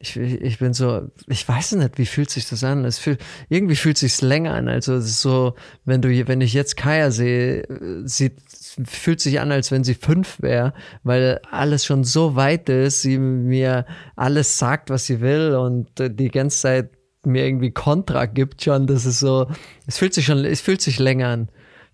[0.02, 2.86] ich, ich bin so, ich weiß nicht, wie fühlt sich das an?
[2.86, 3.20] Es fühlt,
[3.50, 4.66] irgendwie fühlt sich's länger an.
[4.66, 7.66] Also es ist so, wenn du, wenn ich jetzt Kaya sehe,
[8.04, 8.38] sieht,
[8.86, 10.72] fühlt sich an, als wenn sie fünf wäre,
[11.02, 13.84] weil alles schon so weit ist, sie mir
[14.16, 16.90] alles sagt, was sie will und die ganze Zeit
[17.26, 18.86] mir irgendwie Kontra gibt schon.
[18.86, 19.48] Das ist so,
[19.86, 21.48] es fühlt sich schon, es fühlt sich länger an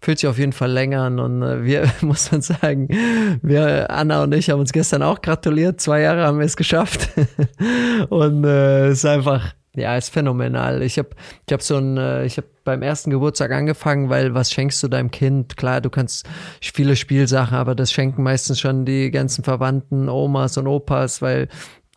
[0.06, 1.18] fühlt sich auf jeden Fall länger an.
[1.18, 2.86] Und äh, wir, muss man sagen,
[3.42, 5.80] wir, Anna und ich haben uns gestern auch gratuliert.
[5.80, 7.08] Zwei Jahre haben wir es geschafft.
[8.08, 10.82] und äh, es ist einfach, ja, ist phänomenal.
[10.82, 11.08] Ich habe
[11.44, 14.86] ich hab so ein, äh, ich habe beim ersten Geburtstag angefangen, weil was schenkst du
[14.86, 15.56] deinem Kind?
[15.56, 16.24] Klar, du kannst
[16.60, 21.48] viele Spielsachen, aber das schenken meistens schon die ganzen Verwandten, Omas und Opas, weil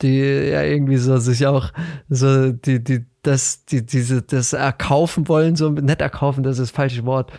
[0.02, 1.72] die ja irgendwie so sich auch
[2.10, 6.72] so die die das die diese das erkaufen wollen so nicht erkaufen das ist das
[6.72, 7.34] falsche Wort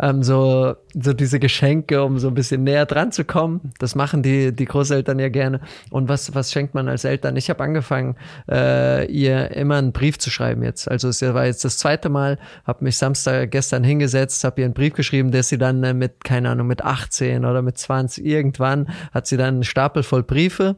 [0.00, 3.72] ähm, so, so diese Geschenke, um so ein bisschen näher dran zu kommen.
[3.78, 5.60] Das machen die, die Großeltern ja gerne.
[5.90, 7.36] Und was, was schenkt man als Eltern?
[7.36, 8.16] Ich habe angefangen,
[8.50, 10.90] äh, ihr immer einen Brief zu schreiben jetzt.
[10.90, 14.74] Also es war jetzt das zweite Mal, habe mich Samstag gestern hingesetzt, habe ihr einen
[14.74, 18.88] Brief geschrieben, der sie dann äh, mit, keine Ahnung, mit 18 oder mit 20 irgendwann
[19.12, 20.76] hat sie dann einen Stapel voll Briefe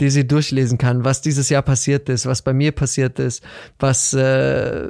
[0.00, 3.44] die sie durchlesen kann, was dieses Jahr passiert ist, was bei mir passiert ist,
[3.78, 4.82] was äh,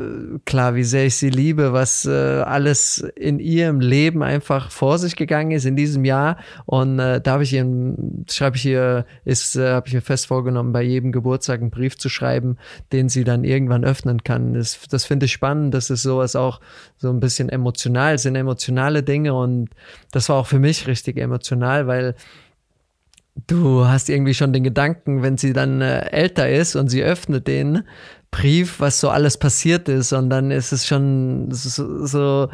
[0.46, 5.14] klar, wie sehr ich sie liebe, was äh, alles in ihrem Leben einfach vor sich
[5.16, 6.38] gegangen ist in diesem Jahr.
[6.64, 7.94] Und äh, da habe ich ihr,
[8.30, 11.98] schreibe ich ihr, ist, äh, habe ich mir fest vorgenommen, bei jedem Geburtstag einen Brief
[11.98, 12.56] zu schreiben,
[12.92, 14.54] den sie dann irgendwann öffnen kann.
[14.54, 15.74] Das, das finde ich spannend.
[15.74, 16.60] Das ist sowas auch
[16.96, 19.68] so ein bisschen emotional, sind emotionale Dinge und
[20.12, 22.14] das war auch für mich richtig emotional, weil
[23.46, 27.46] du hast irgendwie schon den Gedanken, wenn sie dann äh, älter ist und sie öffnet
[27.46, 27.84] den
[28.30, 32.48] Brief, was so alles passiert ist und dann ist es schon so, so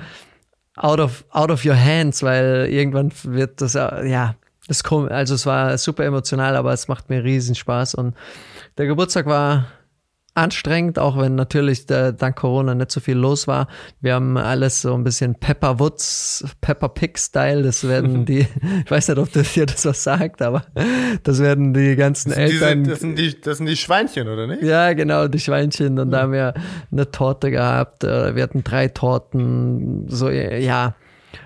[0.76, 4.34] out of out of your hands, weil irgendwann wird das ja
[4.68, 8.14] das kommt, also es war super emotional, aber es macht mir riesen Spaß und
[8.78, 9.66] der Geburtstag war
[10.40, 13.68] anstrengend, auch wenn natürlich der, dank Corona nicht so viel los war.
[14.00, 17.62] Wir haben alles so ein bisschen Pepper Woods, Pepper Pig Style.
[17.62, 18.46] Das werden die,
[18.84, 20.64] ich weiß nicht, ob das dir das was sagt, aber
[21.22, 22.84] das werden die ganzen das Eltern.
[22.84, 24.62] Diese, das, sind die, das sind die Schweinchen, oder nicht?
[24.62, 25.98] Ja, genau, die Schweinchen.
[25.98, 26.54] Und da haben wir
[26.90, 28.04] eine Torte gehabt.
[28.04, 30.06] Äh, wir hatten drei Torten.
[30.08, 30.94] So, ja.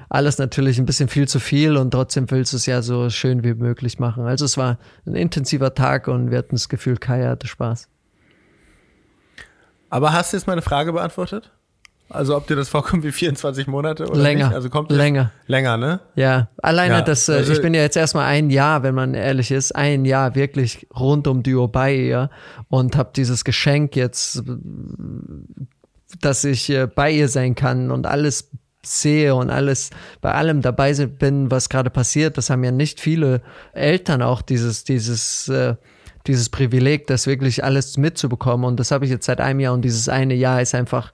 [0.09, 3.43] Alles natürlich ein bisschen viel zu viel und trotzdem willst du es ja so schön
[3.43, 4.25] wie möglich machen.
[4.27, 7.89] Also es war ein intensiver Tag und wir hatten das Gefühl, Kai hatte Spaß.
[9.95, 11.53] Aber hast du jetzt meine Frage beantwortet?
[12.09, 14.55] Also ob dir das vorkommt wie 24 Monate oder länger, nicht?
[14.57, 16.01] Also kommt länger, länger, ne?
[16.17, 17.29] Ja, alleine Ja, das.
[17.29, 20.35] Äh, also- ich bin ja jetzt erstmal ein Jahr, wenn man ehrlich ist, ein Jahr
[20.35, 22.29] wirklich rund um die Uhr bei ihr
[22.69, 24.43] und habe dieses Geschenk jetzt,
[26.21, 28.51] dass ich äh, bei ihr sein kann und alles
[28.83, 29.91] sehe und alles
[30.21, 32.37] bei allem dabei bin, was gerade passiert.
[32.37, 33.43] Das haben ja nicht viele
[33.73, 35.77] Eltern auch dieses dieses äh,
[36.27, 38.67] dieses Privileg, das wirklich alles mitzubekommen.
[38.67, 41.13] Und das habe ich jetzt seit einem Jahr und dieses eine Jahr ist einfach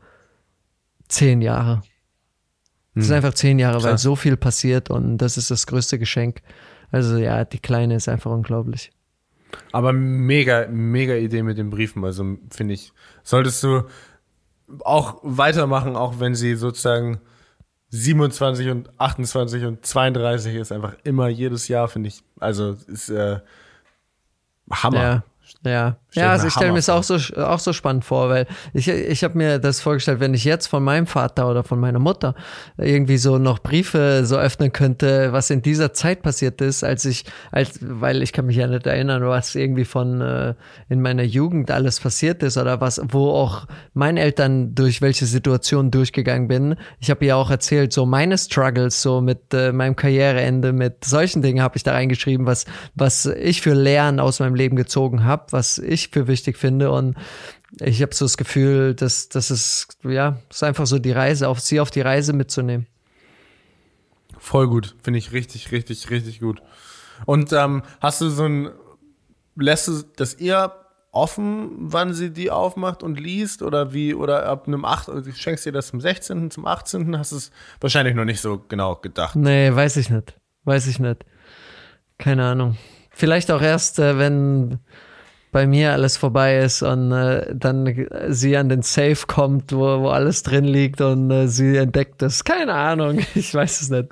[1.08, 1.82] zehn Jahre.
[2.94, 3.90] Das sind einfach zehn Jahre, weil Hm.
[3.90, 4.02] Krass.
[4.02, 6.42] so viel passiert und das ist das größte Geschenk.
[6.90, 8.90] Also ja, die Kleine ist einfach unglaublich.
[9.72, 12.04] Aber mega, mega Idee mit den Briefen.
[12.04, 12.92] Also finde ich,
[13.22, 13.82] solltest du
[14.84, 17.20] auch weitermachen, auch wenn sie sozusagen
[17.90, 22.22] 27 und 28 und 32 ist einfach immer jedes Jahr, finde ich.
[22.38, 23.40] Also ist äh,
[24.70, 25.00] Hammer.
[25.02, 25.22] Ja.
[25.64, 28.88] Ja, ja also ich stelle mir es auch so, auch so spannend vor, weil ich,
[28.88, 32.34] ich habe mir das vorgestellt, wenn ich jetzt von meinem Vater oder von meiner Mutter
[32.76, 37.24] irgendwie so noch Briefe so öffnen könnte, was in dieser Zeit passiert ist, als ich,
[37.50, 40.54] als, weil ich kann mich ja nicht erinnern, was irgendwie von äh,
[40.88, 45.90] in meiner Jugend alles passiert ist oder was, wo auch meine Eltern durch welche Situationen
[45.90, 46.76] durchgegangen bin.
[47.00, 51.42] Ich habe ja auch erzählt, so meine Struggles, so mit äh, meinem Karriereende, mit solchen
[51.42, 55.46] Dingen habe ich da reingeschrieben, was, was ich für Lernen aus meinem Leben gezogen habe,
[55.50, 56.90] was ich für wichtig finde.
[56.90, 57.16] Und
[57.80, 61.60] ich habe so das Gefühl, dass das ist, ja, ist einfach so die Reise, auf
[61.60, 62.86] sie auf die Reise mitzunehmen.
[64.38, 64.96] Voll gut.
[65.02, 66.62] Finde ich richtig, richtig, richtig gut.
[67.26, 68.70] Und ähm, hast du so ein,
[69.56, 70.74] lässt du das eher
[71.12, 75.70] offen, wann sie die aufmacht und liest oder wie, oder ab einem 8, schenkst du
[75.70, 79.36] dir das zum 16., zum 18., hast du es wahrscheinlich noch nicht so genau gedacht.
[79.36, 80.36] Nee, weiß ich nicht.
[80.64, 81.24] Weiß ich nicht.
[82.18, 82.76] Keine Ahnung.
[83.10, 84.78] Vielleicht auch erst, äh, wenn
[85.52, 90.08] bei mir alles vorbei ist und äh, dann sie an den Safe kommt, wo, wo
[90.08, 92.44] alles drin liegt und äh, sie entdeckt es.
[92.44, 94.08] Keine Ahnung, ich weiß es nicht.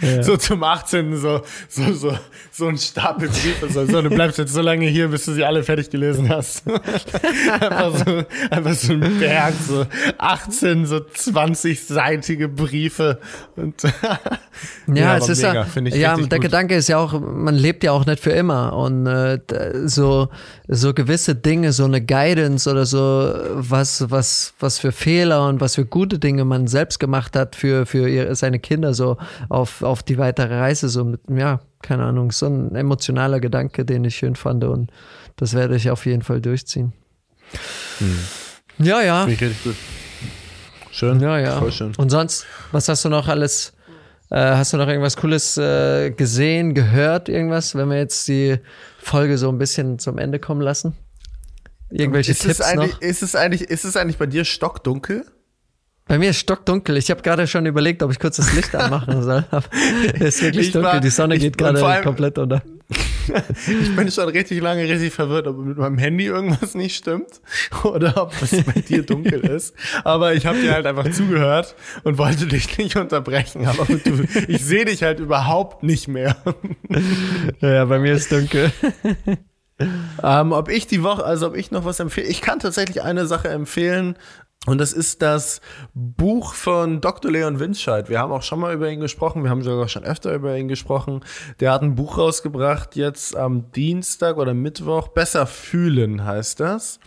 [0.00, 0.22] Ja.
[0.22, 1.16] So zum 18.
[1.16, 2.18] so, so, so,
[2.52, 3.68] so ein Stapel Briefe.
[3.72, 6.62] So, so, du bleibst jetzt so lange hier, bis du sie alle fertig gelesen hast.
[7.60, 9.86] einfach, so, einfach so ein Berg, so
[10.18, 13.18] 18, so 20-seitige Briefe.
[13.56, 14.18] Und ja,
[14.86, 16.40] ja es ist mega, ja, ja der gut.
[16.40, 19.40] Gedanke ist ja auch, man lebt ja auch nicht für immer und äh,
[19.86, 20.28] so
[20.68, 25.74] so gewisse Dinge, so eine Guidance oder so, was, was, was für Fehler und was
[25.76, 29.16] für gute Dinge man selbst gemacht hat für, für ihre, seine Kinder, so
[29.48, 34.04] auf, auf die weitere Reise, so mit, ja, keine Ahnung, so ein emotionaler Gedanke, den
[34.04, 34.90] ich schön fand und
[35.36, 36.92] das werde ich auf jeden Fall durchziehen.
[37.98, 38.18] Hm.
[38.78, 39.20] Ja, ja.
[39.20, 39.76] Finde ich richtig gut.
[40.90, 41.20] Schön.
[41.20, 41.58] Ja, ja.
[41.58, 41.92] Voll schön.
[41.96, 43.74] Und sonst, was hast du noch alles
[44.34, 48.58] hast du noch irgendwas Cooles äh, gesehen, gehört, irgendwas, wenn wir jetzt die
[48.98, 50.96] Folge so ein bisschen zum Ende kommen lassen?
[51.90, 53.00] Irgendwelche ist Tipps es noch?
[53.00, 55.24] Ist es, eigentlich, ist es eigentlich bei dir stockdunkel?
[56.08, 56.96] Bei mir ist stockdunkel.
[56.96, 59.44] Ich habe gerade schon überlegt, ob ich kurz das Licht anmachen soll.
[60.14, 60.92] es ist wirklich ich dunkel.
[60.92, 62.62] War, Die Sonne geht gerade komplett unter.
[63.66, 67.40] ich bin schon richtig lange richtig verwirrt, ob mit meinem Handy irgendwas nicht stimmt
[67.84, 69.74] oder ob es bei dir dunkel ist.
[70.04, 71.74] Aber ich habe dir halt einfach zugehört
[72.04, 73.66] und wollte dich nicht unterbrechen.
[73.66, 76.36] Aber du, ich sehe dich halt überhaupt nicht mehr.
[77.60, 78.72] ja, bei mir ist dunkel.
[80.22, 82.26] Ähm, ob ich die Woche, also ob ich noch was empfehle.
[82.26, 84.16] Ich kann tatsächlich eine Sache empfehlen.
[84.66, 85.60] Und das ist das
[85.94, 87.30] Buch von Dr.
[87.30, 88.08] Leon Winscheid.
[88.08, 89.44] Wir haben auch schon mal über ihn gesprochen.
[89.44, 91.20] Wir haben sogar schon öfter über ihn gesprochen.
[91.60, 95.08] Der hat ein Buch rausgebracht jetzt am Dienstag oder Mittwoch.
[95.08, 96.98] Besser fühlen heißt das.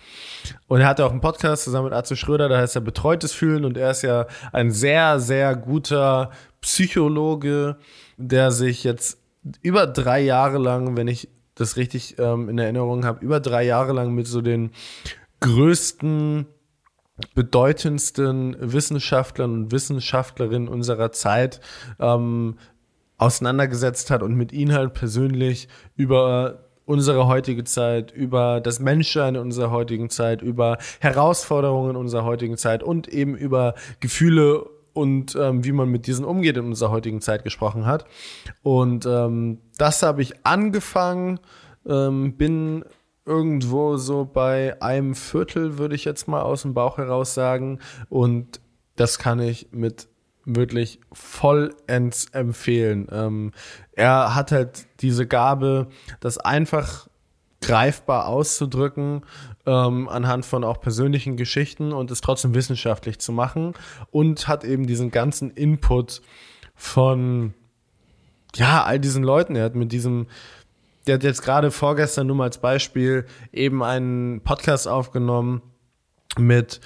[0.67, 2.47] Und er hat auch einen Podcast zusammen mit Atze Schröder.
[2.47, 3.65] Da heißt er Betreutes Fühlen.
[3.65, 6.31] Und er ist ja ein sehr, sehr guter
[6.61, 7.75] Psychologe,
[8.15, 9.19] der sich jetzt
[9.61, 13.91] über drei Jahre lang, wenn ich das richtig ähm, in Erinnerung habe, über drei Jahre
[13.91, 14.71] lang mit so den
[15.41, 16.45] größten
[17.35, 21.59] bedeutendsten Wissenschaftlern und Wissenschaftlerinnen unserer Zeit
[21.99, 22.57] ähm,
[23.17, 29.41] auseinandergesetzt hat und mit ihnen halt persönlich über unsere heutige Zeit, über das Menschsein in
[29.41, 35.63] unserer heutigen Zeit, über Herausforderungen in unserer heutigen Zeit und eben über Gefühle und ähm,
[35.63, 38.05] wie man mit diesen umgeht in unserer heutigen Zeit gesprochen hat.
[38.63, 41.39] Und ähm, das habe ich angefangen,
[41.87, 42.83] ähm, bin
[43.29, 47.79] irgendwo so bei einem Viertel, würde ich jetzt mal aus dem Bauch heraus sagen.
[48.09, 48.59] Und
[48.95, 50.07] das kann ich mit
[50.45, 53.07] wirklich vollends empfehlen.
[53.11, 53.51] Ähm,
[53.91, 55.87] er hat halt diese Gabe,
[56.19, 57.07] das einfach
[57.61, 59.21] greifbar auszudrücken,
[59.67, 63.73] ähm, anhand von auch persönlichen Geschichten und es trotzdem wissenschaftlich zu machen
[64.11, 66.21] und hat eben diesen ganzen Input
[66.73, 67.53] von
[68.55, 69.55] ja, all diesen Leuten.
[69.55, 70.27] Er hat mit diesem
[71.09, 75.63] der hat jetzt gerade vorgestern nur mal als Beispiel eben einen Podcast aufgenommen
[76.37, 76.81] mit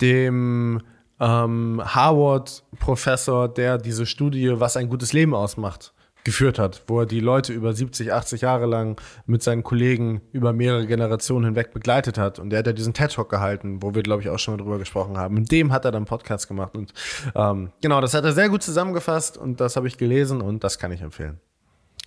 [0.00, 0.82] dem
[1.20, 5.94] ähm, Harvard-Professor, der diese Studie, was ein gutes Leben ausmacht,
[6.24, 10.52] geführt hat, wo er die Leute über 70, 80 Jahre lang mit seinen Kollegen über
[10.52, 12.40] mehrere Generationen hinweg begleitet hat.
[12.40, 14.80] Und der hat ja diesen TED-Talk gehalten, wo wir, glaube ich, auch schon mal drüber
[14.80, 15.36] gesprochen haben.
[15.36, 16.76] Mit dem hat er dann Podcast gemacht.
[16.76, 16.92] Und
[17.36, 20.80] ähm, genau, das hat er sehr gut zusammengefasst und das habe ich gelesen und das
[20.80, 21.38] kann ich empfehlen.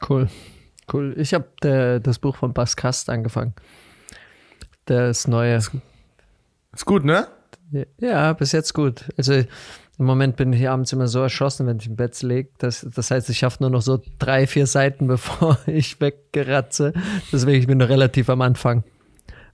[0.10, 0.28] Cool.
[0.92, 1.14] Cool.
[1.18, 3.54] Ich habe das Buch von Bas Kast angefangen.
[4.86, 5.56] Das neue.
[5.56, 5.72] Ist
[6.86, 7.28] gut, ne?
[8.00, 9.06] Ja, bis jetzt gut.
[9.18, 9.34] Also
[10.00, 12.50] Im Moment bin ich abends immer so erschossen, wenn ich im Bett lege.
[12.58, 16.94] Das, das heißt, ich schaffe nur noch so drei, vier Seiten, bevor ich weggeratze.
[17.32, 18.84] Deswegen ich bin noch relativ am Anfang.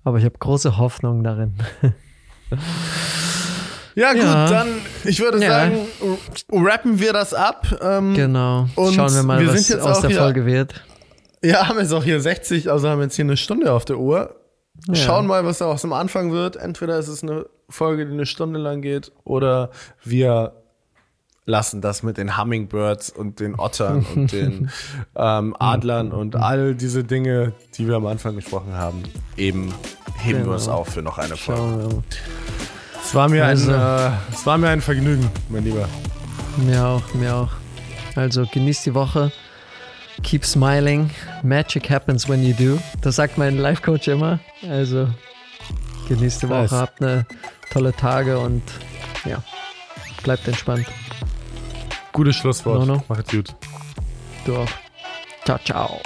[0.04, 1.56] Aber ich habe große Hoffnung darin.
[3.96, 4.50] Ja, gut, Ja.
[4.50, 4.68] dann,
[5.04, 5.50] ich würde Ja.
[5.50, 5.78] sagen,
[6.52, 7.68] rappen wir das ab.
[7.82, 8.70] Ähm, Genau.
[8.76, 10.74] Und Schauen wir mal, wir was aus der Folge wird.
[11.44, 14.36] Ja, haben jetzt auch hier 60, also haben jetzt hier eine Stunde auf der Uhr.
[14.88, 14.96] Ja.
[14.96, 16.56] Schauen mal, was da aus dem Anfang wird.
[16.56, 19.70] Entweder ist es eine Folge, die eine Stunde lang geht, oder
[20.04, 20.54] wir
[21.46, 24.70] lassen das mit den Hummingbirds und den Ottern und den
[25.16, 29.04] ähm, Adlern und all diese Dinge, die wir am Anfang gesprochen haben,
[29.36, 29.74] eben
[30.18, 30.78] heben wir es Genau.
[30.78, 32.04] auf für noch eine Folge.
[33.04, 35.88] Es war mir Also- ein, äh, es war mir ein Vergnügen, mein Lieber.
[36.58, 37.50] Mir auch, mir auch.
[38.16, 39.32] Also genießt die Woche.
[40.24, 41.10] Keep smiling.
[41.44, 42.80] Magic happens when you do.
[43.02, 44.40] Das sagt mein Life Coach immer.
[44.70, 45.08] Also
[46.08, 46.72] genießt die Woche, Nice.
[46.72, 47.26] habt eine
[47.72, 48.62] tolle Tage und
[49.26, 49.42] ja,
[50.24, 50.86] bleibt entspannt.
[52.14, 52.86] Gutes Schlusswort.
[52.86, 53.04] No, no.
[53.08, 53.56] Macht's gut.
[54.46, 54.70] Du auch.
[55.46, 56.02] Ciao, ciao.